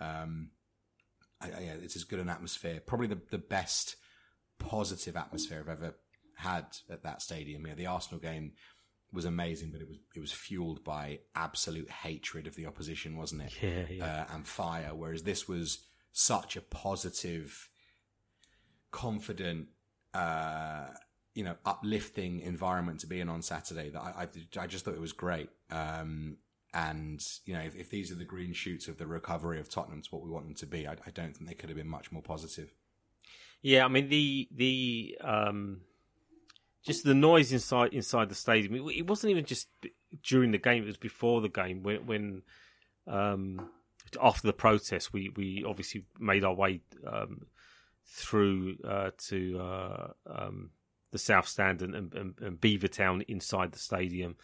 [0.00, 0.50] Um,
[1.40, 3.94] I, I, yeah, it's as good an atmosphere, probably the, the best
[4.58, 5.94] positive atmosphere I've ever
[6.34, 7.64] had at that stadium.
[7.64, 8.54] Yeah, the Arsenal game
[9.12, 13.42] was amazing, but it was it was fueled by absolute hatred of the opposition, wasn't
[13.42, 13.52] it?
[13.62, 14.04] Yeah, yeah.
[14.04, 14.96] Uh, and fire.
[14.96, 17.68] Whereas this was such a positive,
[18.90, 19.68] confident,
[20.14, 20.86] uh,
[21.34, 23.90] you know, uplifting environment to be in on Saturday.
[23.90, 24.28] That I
[24.58, 25.50] I, I just thought it was great.
[25.70, 26.38] Um,
[26.74, 30.02] and you know, if, if, these are the green shoots of the recovery of Tottenham
[30.02, 31.88] to what we want them to be, I, I don't think they could have been
[31.88, 32.74] much more positive.
[33.62, 35.80] Yeah, I mean the the um
[36.84, 38.74] just the noise inside inside the stadium.
[38.74, 39.68] It, it, wasn't even just
[40.22, 42.42] during the game; it was before the game when when
[43.06, 43.70] um,
[44.22, 47.46] after the protest, we we obviously made our way um,
[48.08, 50.70] through uh, to uh, um,
[51.12, 54.36] the South Stand and, and, and Beavertown inside the stadium,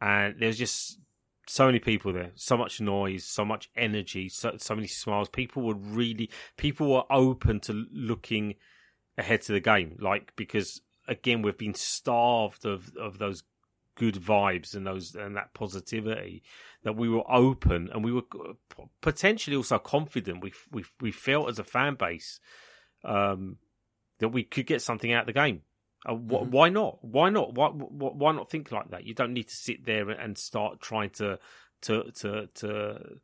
[0.00, 0.98] and there's just
[1.46, 5.28] so many people there, so much noise, so much energy, so so many smiles.
[5.28, 8.54] People were really people were open to looking
[9.18, 13.42] ahead to the game, like because again we've been starved of of those
[13.96, 16.42] good vibes and those and that positivity
[16.84, 18.22] that we were open and we were
[19.00, 20.42] potentially also confident.
[20.42, 22.40] We we we felt as a fan base
[23.04, 23.56] um,
[24.18, 25.62] that we could get something out of the game
[26.06, 26.50] uh, wh- mm-hmm.
[26.50, 29.84] why not why not why, why not think like that you don't need to sit
[29.84, 31.38] there and start trying to
[31.82, 33.18] to to to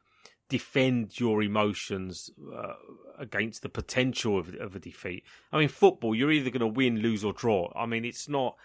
[0.49, 2.74] defend your emotions uh,
[3.18, 5.24] against the potential of, of a defeat.
[5.53, 7.72] I mean, football, you're either going to win, lose, or draw.
[7.74, 8.57] I mean, it's not.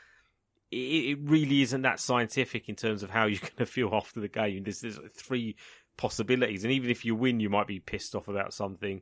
[0.70, 4.20] It, it really isn't that scientific in terms of how you're going to feel after
[4.20, 4.64] the game.
[4.64, 5.55] There's, there's three
[5.97, 9.01] possibilities, and even if you win, you might be pissed off about something,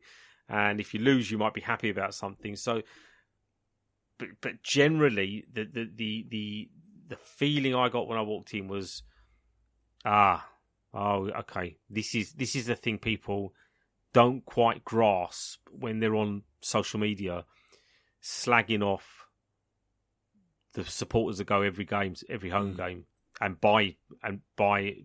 [0.50, 2.56] and if you lose, you might be happy about something.
[2.56, 2.82] So,
[4.18, 6.70] but but generally, the the the the,
[7.10, 9.04] the feeling I got when I walked in was,
[10.04, 10.48] ah,
[10.94, 13.54] oh, okay, this is this is the thing people
[14.12, 17.46] don't quite grasp when they're on social media,
[18.24, 19.28] slagging off
[20.74, 22.78] the supporters that go every games, every home mm.
[22.78, 23.06] game,
[23.40, 24.96] and buy and buy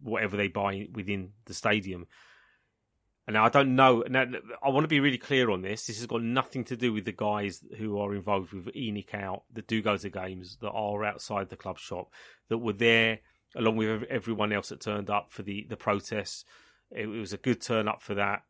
[0.00, 2.06] whatever they buy within the stadium.
[3.26, 4.04] And I don't know.
[4.08, 4.24] Now,
[4.62, 5.86] I want to be really clear on this.
[5.86, 9.42] This has got nothing to do with the guys who are involved with ENIC out,
[9.52, 12.12] that do go to games, that are outside the club shop,
[12.48, 13.18] that were there
[13.56, 16.44] along with everyone else that turned up for the the protests.
[16.90, 18.42] It, it was a good turn up for that.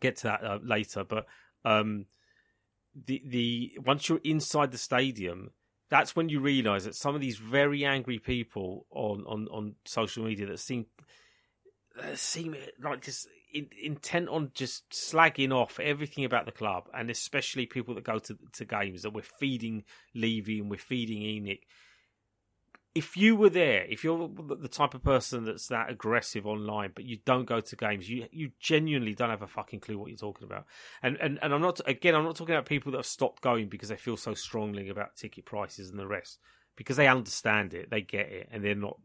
[0.00, 1.26] get to that uh, later, but
[1.64, 2.06] um,
[3.06, 5.50] the the once you're inside the stadium,
[5.88, 10.24] that's when you realise that some of these very angry people on on, on social
[10.24, 10.86] media that seem
[11.98, 17.10] uh, seem like just in, intent on just slagging off everything about the club, and
[17.10, 19.84] especially people that go to to games that we're feeding
[20.14, 21.60] Levy and we're feeding ENIC
[22.98, 27.04] if you were there, if you're the type of person that's that aggressive online, but
[27.04, 30.16] you don't go to games, you you genuinely don't have a fucking clue what you're
[30.16, 30.64] talking about.
[31.00, 33.68] And and and I'm not again, I'm not talking about people that have stopped going
[33.68, 36.38] because they feel so strongly about ticket prices and the rest,
[36.76, 38.98] because they understand it, they get it, and they're not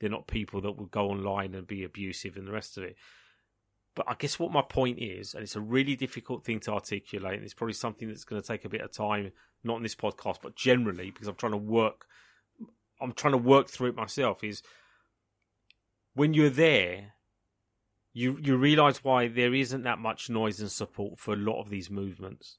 [0.00, 2.96] they're not people that would go online and be abusive and the rest of it.
[3.96, 7.34] But I guess what my point is, and it's a really difficult thing to articulate,
[7.34, 9.32] and it's probably something that's going to take a bit of time,
[9.64, 12.06] not in this podcast, but generally because I'm trying to work
[13.00, 14.62] I'm trying to work through it myself is
[16.14, 17.12] when you're there,
[18.12, 21.70] you you realize why there isn't that much noise and support for a lot of
[21.70, 22.58] these movements.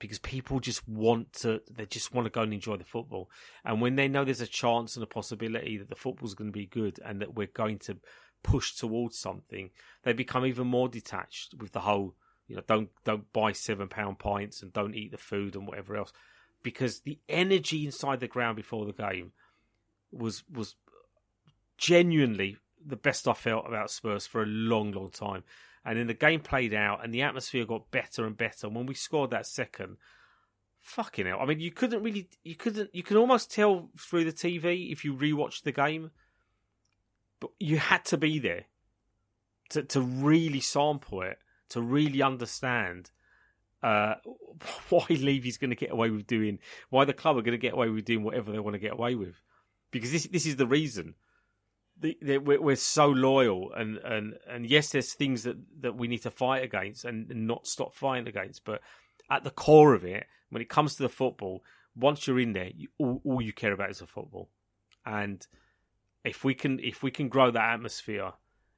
[0.00, 3.30] Because people just want to they just want to go and enjoy the football.
[3.64, 6.58] And when they know there's a chance and a possibility that the football's going to
[6.58, 7.96] be good and that we're going to
[8.44, 9.70] push towards something
[10.04, 12.14] they become even more detached with the whole
[12.46, 15.96] you know don't don't buy 7 pound pints and don't eat the food and whatever
[15.96, 16.12] else
[16.62, 19.32] because the energy inside the ground before the game
[20.12, 20.76] was was
[21.76, 25.44] genuinely the best I felt about Spurs for a long, long time.
[25.84, 28.66] And then the game played out, and the atmosphere got better and better.
[28.66, 29.98] And when we scored that second,
[30.80, 31.38] fucking hell!
[31.40, 35.04] I mean, you couldn't really, you couldn't, you can almost tell through the TV if
[35.04, 36.10] you rewatch the game,
[37.44, 38.64] but you had to be there
[39.70, 41.38] to to really sample it,
[41.70, 43.10] to really understand
[43.82, 44.14] uh,
[44.88, 47.74] why Levy's going to get away with doing, why the club are going to get
[47.74, 49.42] away with doing whatever they want to get away with
[49.90, 51.14] because this this is the reason.
[52.00, 56.08] The, the, we're, we're, so loyal, and, and, and yes, there's things that, that we
[56.08, 58.64] need to fight against and, and not stop fighting against.
[58.64, 58.80] But
[59.30, 61.62] at the core of it, when it comes to the football,
[61.94, 64.50] once you're in there, you, all, all you care about is the football.
[65.06, 65.46] And
[66.24, 68.32] if we can if we can grow that atmosphere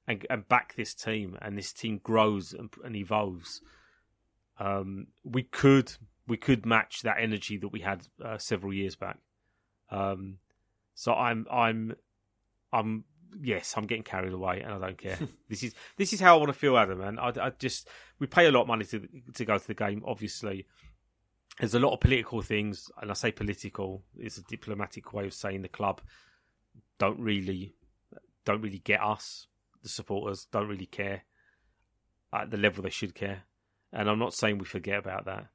[0.06, 3.60] and, and back this team, and this team grows and, and evolves,
[4.58, 5.92] um, we could
[6.26, 9.18] we could match that energy that we had uh, several years back.
[9.90, 10.38] Um,
[10.94, 11.94] so I'm I'm
[12.72, 13.04] I'm
[13.40, 15.18] yes, I'm getting carried away, and I don't care.
[15.48, 17.00] this is this is how I want to feel, Adam.
[17.00, 17.88] And I, I, just
[18.18, 20.02] we pay a lot of money to to go to the game.
[20.06, 20.66] Obviously,
[21.60, 24.02] there's a lot of political things, and I say political.
[24.18, 26.00] It's a diplomatic way of saying the club
[26.98, 27.74] don't really
[28.44, 29.46] don't really get us.
[29.82, 31.22] The supporters don't really care
[32.32, 33.42] at the level they should care.
[33.92, 35.46] And I'm not saying we forget about that,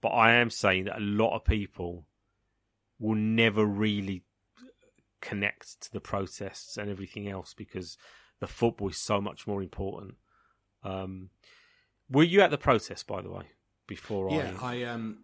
[0.00, 2.06] but I am saying that a lot of people
[2.98, 4.24] will never really
[5.20, 7.96] connect to the protests and everything else because
[8.40, 10.14] the football is so much more important.
[10.82, 11.30] Um,
[12.10, 13.44] were you at the protest, by the way,
[13.86, 14.74] before yeah, I?
[14.74, 15.18] Yeah, I um,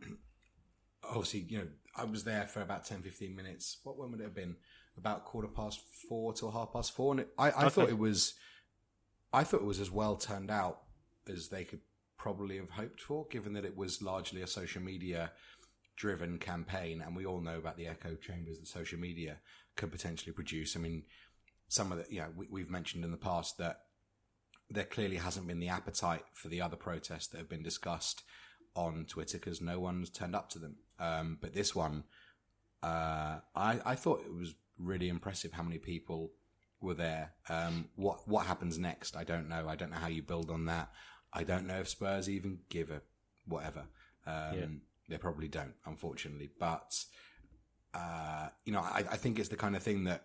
[1.03, 3.79] obviously, you know, I was there for about 10, 15 minutes.
[3.83, 4.57] What when would it have been?
[4.99, 7.69] About quarter past four till half past four, and it, I, I okay.
[7.69, 8.35] thought it was,
[9.33, 10.81] I thought it was as well turned out
[11.29, 11.81] as they could
[12.17, 15.33] probably have hoped for, given that it was largely a social media
[15.97, 19.37] driven campaign, and we all know about the echo chambers that social media
[19.77, 20.77] could potentially produce.
[20.77, 21.05] I mean,
[21.69, 23.81] some of the, you know, we, have mentioned in the past that
[24.71, 28.23] there clearly hasn't been the appetite for the other protests that have been discussed
[28.75, 30.77] on Twitter because no one's turned up to them.
[30.99, 32.05] Um, but this one,
[32.83, 36.33] uh, I, I thought it was really impressive how many people
[36.81, 37.33] were there.
[37.49, 39.17] Um, what what happens next?
[39.17, 39.69] I don't know.
[39.69, 40.91] I don't know how you build on that.
[41.33, 43.03] I don't know if Spurs even give a
[43.47, 43.85] whatever.
[44.27, 44.67] Um, yeah.
[45.09, 46.51] They probably don't, unfortunately.
[46.59, 47.05] But
[47.95, 50.25] uh, you know, I, I think it's the kind of thing that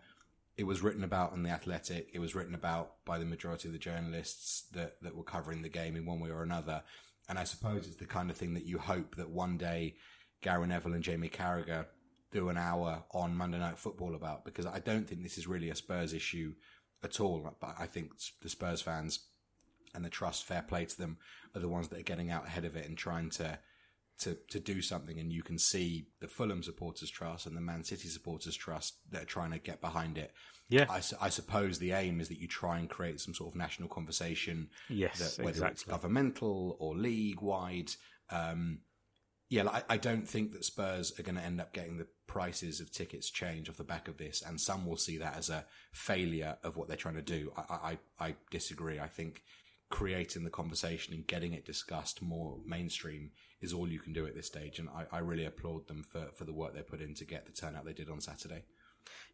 [0.57, 2.09] it was written about in the Athletic.
[2.13, 5.69] It was written about by the majority of the journalists that that were covering the
[5.69, 6.83] game in one way or another.
[7.29, 9.95] And I suppose it's the kind of thing that you hope that one day
[10.41, 11.85] Gary Neville and Jamie Carragher
[12.31, 15.69] do an hour on Monday Night Football about because I don't think this is really
[15.69, 16.53] a Spurs issue
[17.03, 17.55] at all.
[17.59, 18.11] But I think
[18.41, 19.19] the Spurs fans
[19.93, 21.17] and the trust, fair play to them,
[21.55, 23.59] are the ones that are getting out ahead of it and trying to
[24.19, 25.19] to to do something.
[25.19, 29.23] And you can see the Fulham supporters trust and the Man City supporters trust that
[29.23, 30.31] are trying to get behind it.
[30.69, 33.57] Yeah, I, I suppose the aim is that you try and create some sort of
[33.57, 34.69] national conversation.
[34.87, 35.73] Yes, that, whether exactly.
[35.73, 37.91] it's governmental or league wide.
[38.29, 38.79] Um,
[39.49, 42.79] yeah, I, I don't think that Spurs are going to end up getting the prices
[42.79, 45.65] of tickets change off the back of this, and some will see that as a
[45.91, 47.51] failure of what they're trying to do.
[47.57, 49.01] I, I, I disagree.
[49.01, 49.43] I think
[49.89, 54.33] creating the conversation and getting it discussed more mainstream is all you can do at
[54.33, 57.13] this stage, and I, I really applaud them for, for the work they put in
[57.15, 58.63] to get the turnout they did on Saturday.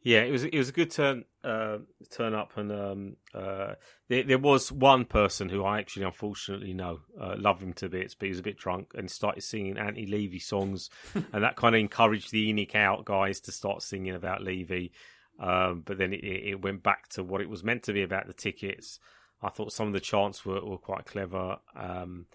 [0.04, 1.80] Yeah, it was it was a good turn uh,
[2.12, 3.74] turn up, and um, uh,
[4.08, 8.16] there, there, was one person who I actually unfortunately know, uh, love him to bits,
[8.16, 11.76] but he was a bit drunk and started singing anti Levy songs, and that kind
[11.76, 14.92] of encouraged the ENIC out guys to start singing about Levy.
[15.40, 18.28] Um, but then it, it, went back to what it was meant to be about
[18.28, 19.00] the tickets.
[19.42, 21.58] I thought some of the chants were, were quite clever.
[21.76, 22.26] Um,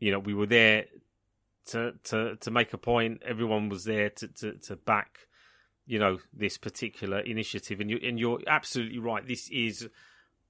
[0.00, 0.86] you know, we were there
[1.66, 3.22] to to to make a point.
[3.24, 5.18] Everyone was there to to, to back
[5.90, 9.26] you know this particular initiative and you and you're absolutely right.
[9.26, 9.88] This is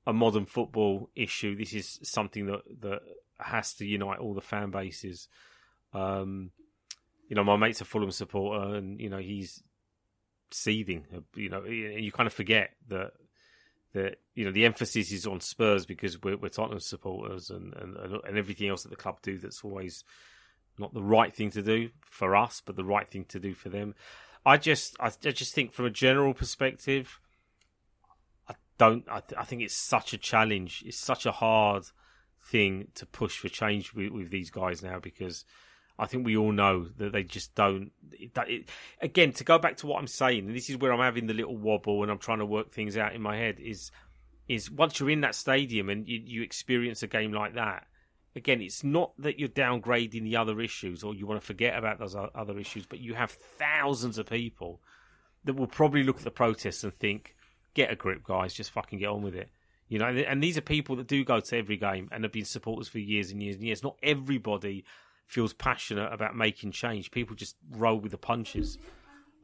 [0.07, 1.57] a modern football issue.
[1.57, 3.01] This is something that that
[3.38, 5.28] has to unite all the fan bases.
[5.95, 6.51] Um
[7.26, 9.62] you know my mate's a Fulham supporter and you know he's
[10.51, 13.12] seething you know and you kind of forget that
[13.95, 17.97] that you know the emphasis is on Spurs because we're, we're Tottenham supporters and, and
[17.97, 20.05] and everything else that the club do that's always
[20.76, 23.70] not the right thing to do for us but the right thing to do for
[23.70, 23.95] them
[24.45, 27.20] I just, I, I just think from a general perspective,
[28.49, 29.07] I don't.
[29.09, 30.82] I, I, think it's such a challenge.
[30.86, 31.84] It's such a hard
[32.43, 35.45] thing to push for change with, with these guys now because
[35.99, 37.93] I think we all know that they just don't.
[38.12, 38.68] It,
[39.03, 41.34] again, to go back to what I'm saying, and this is where I'm having the
[41.34, 43.61] little wobble and I'm trying to work things out in my head.
[43.61, 43.91] Is
[44.49, 47.86] is once you're in that stadium and you, you experience a game like that,
[48.37, 51.99] again, it's not that you're downgrading the other issues or you want to forget about
[51.99, 54.81] those other issues, but you have thousands of people
[55.45, 57.35] that will probably look at the protests and think,
[57.74, 58.55] "Get a grip, guys!
[58.55, 59.51] Just fucking get on with it."
[59.89, 62.45] You know, and these are people that do go to every game and have been
[62.45, 63.83] supporters for years and years and years.
[63.83, 64.85] Not everybody
[65.26, 67.11] feels passionate about making change.
[67.11, 68.78] People just roll with the punches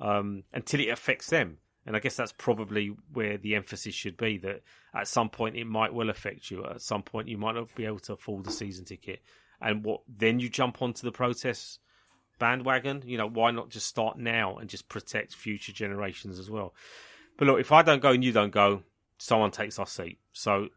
[0.00, 1.58] um, until it affects them.
[1.86, 4.62] And I guess that's probably where the emphasis should be that
[4.92, 6.64] at some point it might well affect you.
[6.64, 9.22] At some point you might not be able to afford a season ticket.
[9.60, 11.78] And what then you jump onto the protest
[12.40, 13.04] bandwagon?
[13.06, 16.74] You know, why not just start now and just protect future generations as well?
[17.38, 18.82] But look, if I don't go and you don't go,
[19.18, 20.18] someone takes our seat.
[20.32, 20.68] So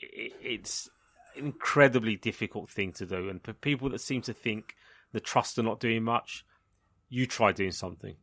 [0.00, 0.90] it's
[1.36, 3.28] an incredibly difficult thing to do.
[3.28, 4.74] And for people that seem to think
[5.12, 6.44] the trusts are not doing much,
[7.08, 8.16] you try doing something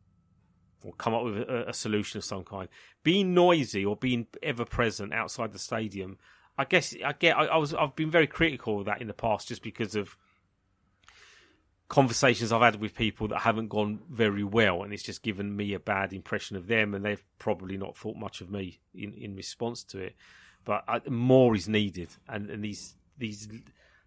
[0.84, 2.68] or come up with a, a, solution of some kind.
[3.02, 6.18] Being noisy or being ever present outside the stadium,
[6.58, 7.36] I guess I get.
[7.36, 10.16] I, I, was I've been very critical of that in the past, just because of
[11.88, 15.72] conversations I've had with people that haven't gone very well, and it's just given me
[15.72, 19.34] a bad impression of them, and they've probably not thought much of me in, in
[19.34, 20.14] response to it.
[20.64, 23.48] But I, more is needed, and, and these these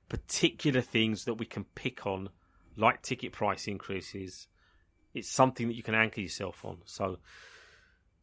[0.10, 2.30] particular things that we can pick on,
[2.76, 4.48] like ticket price increases
[5.18, 6.78] it's something that you can anchor yourself on.
[6.86, 7.18] So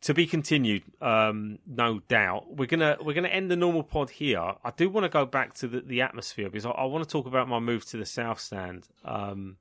[0.04, 2.54] to be continued, um, no doubt.
[2.54, 4.38] We're gonna we're gonna end the normal pod here.
[4.38, 7.10] I do want to go back to the, the atmosphere because I, I, want to
[7.10, 9.56] talk about my move to the south stand um,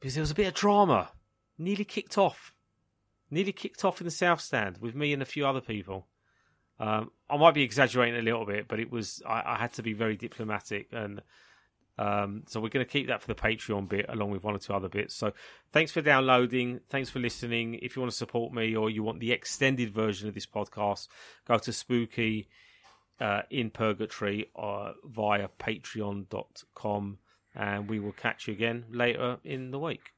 [0.00, 1.10] because there was a bit of drama.
[1.56, 2.52] Nearly kicked off,
[3.30, 6.08] nearly kicked off in the south stand with me and a few other people.
[6.80, 9.84] Um, I might be exaggerating a little bit, but it was I, I had to
[9.84, 11.22] be very diplomatic and
[11.98, 14.58] um, so we're going to keep that for the Patreon bit along with one or
[14.58, 15.14] two other bits.
[15.14, 15.32] So
[15.72, 16.80] thanks for downloading.
[16.88, 17.78] Thanks for listening.
[17.82, 21.08] If you want to support me or you want the extended version of this podcast,
[21.46, 22.48] go to Spooky
[23.20, 27.18] uh, in Purgatory uh, via patreon.com
[27.54, 30.13] and we will catch you again later in the week.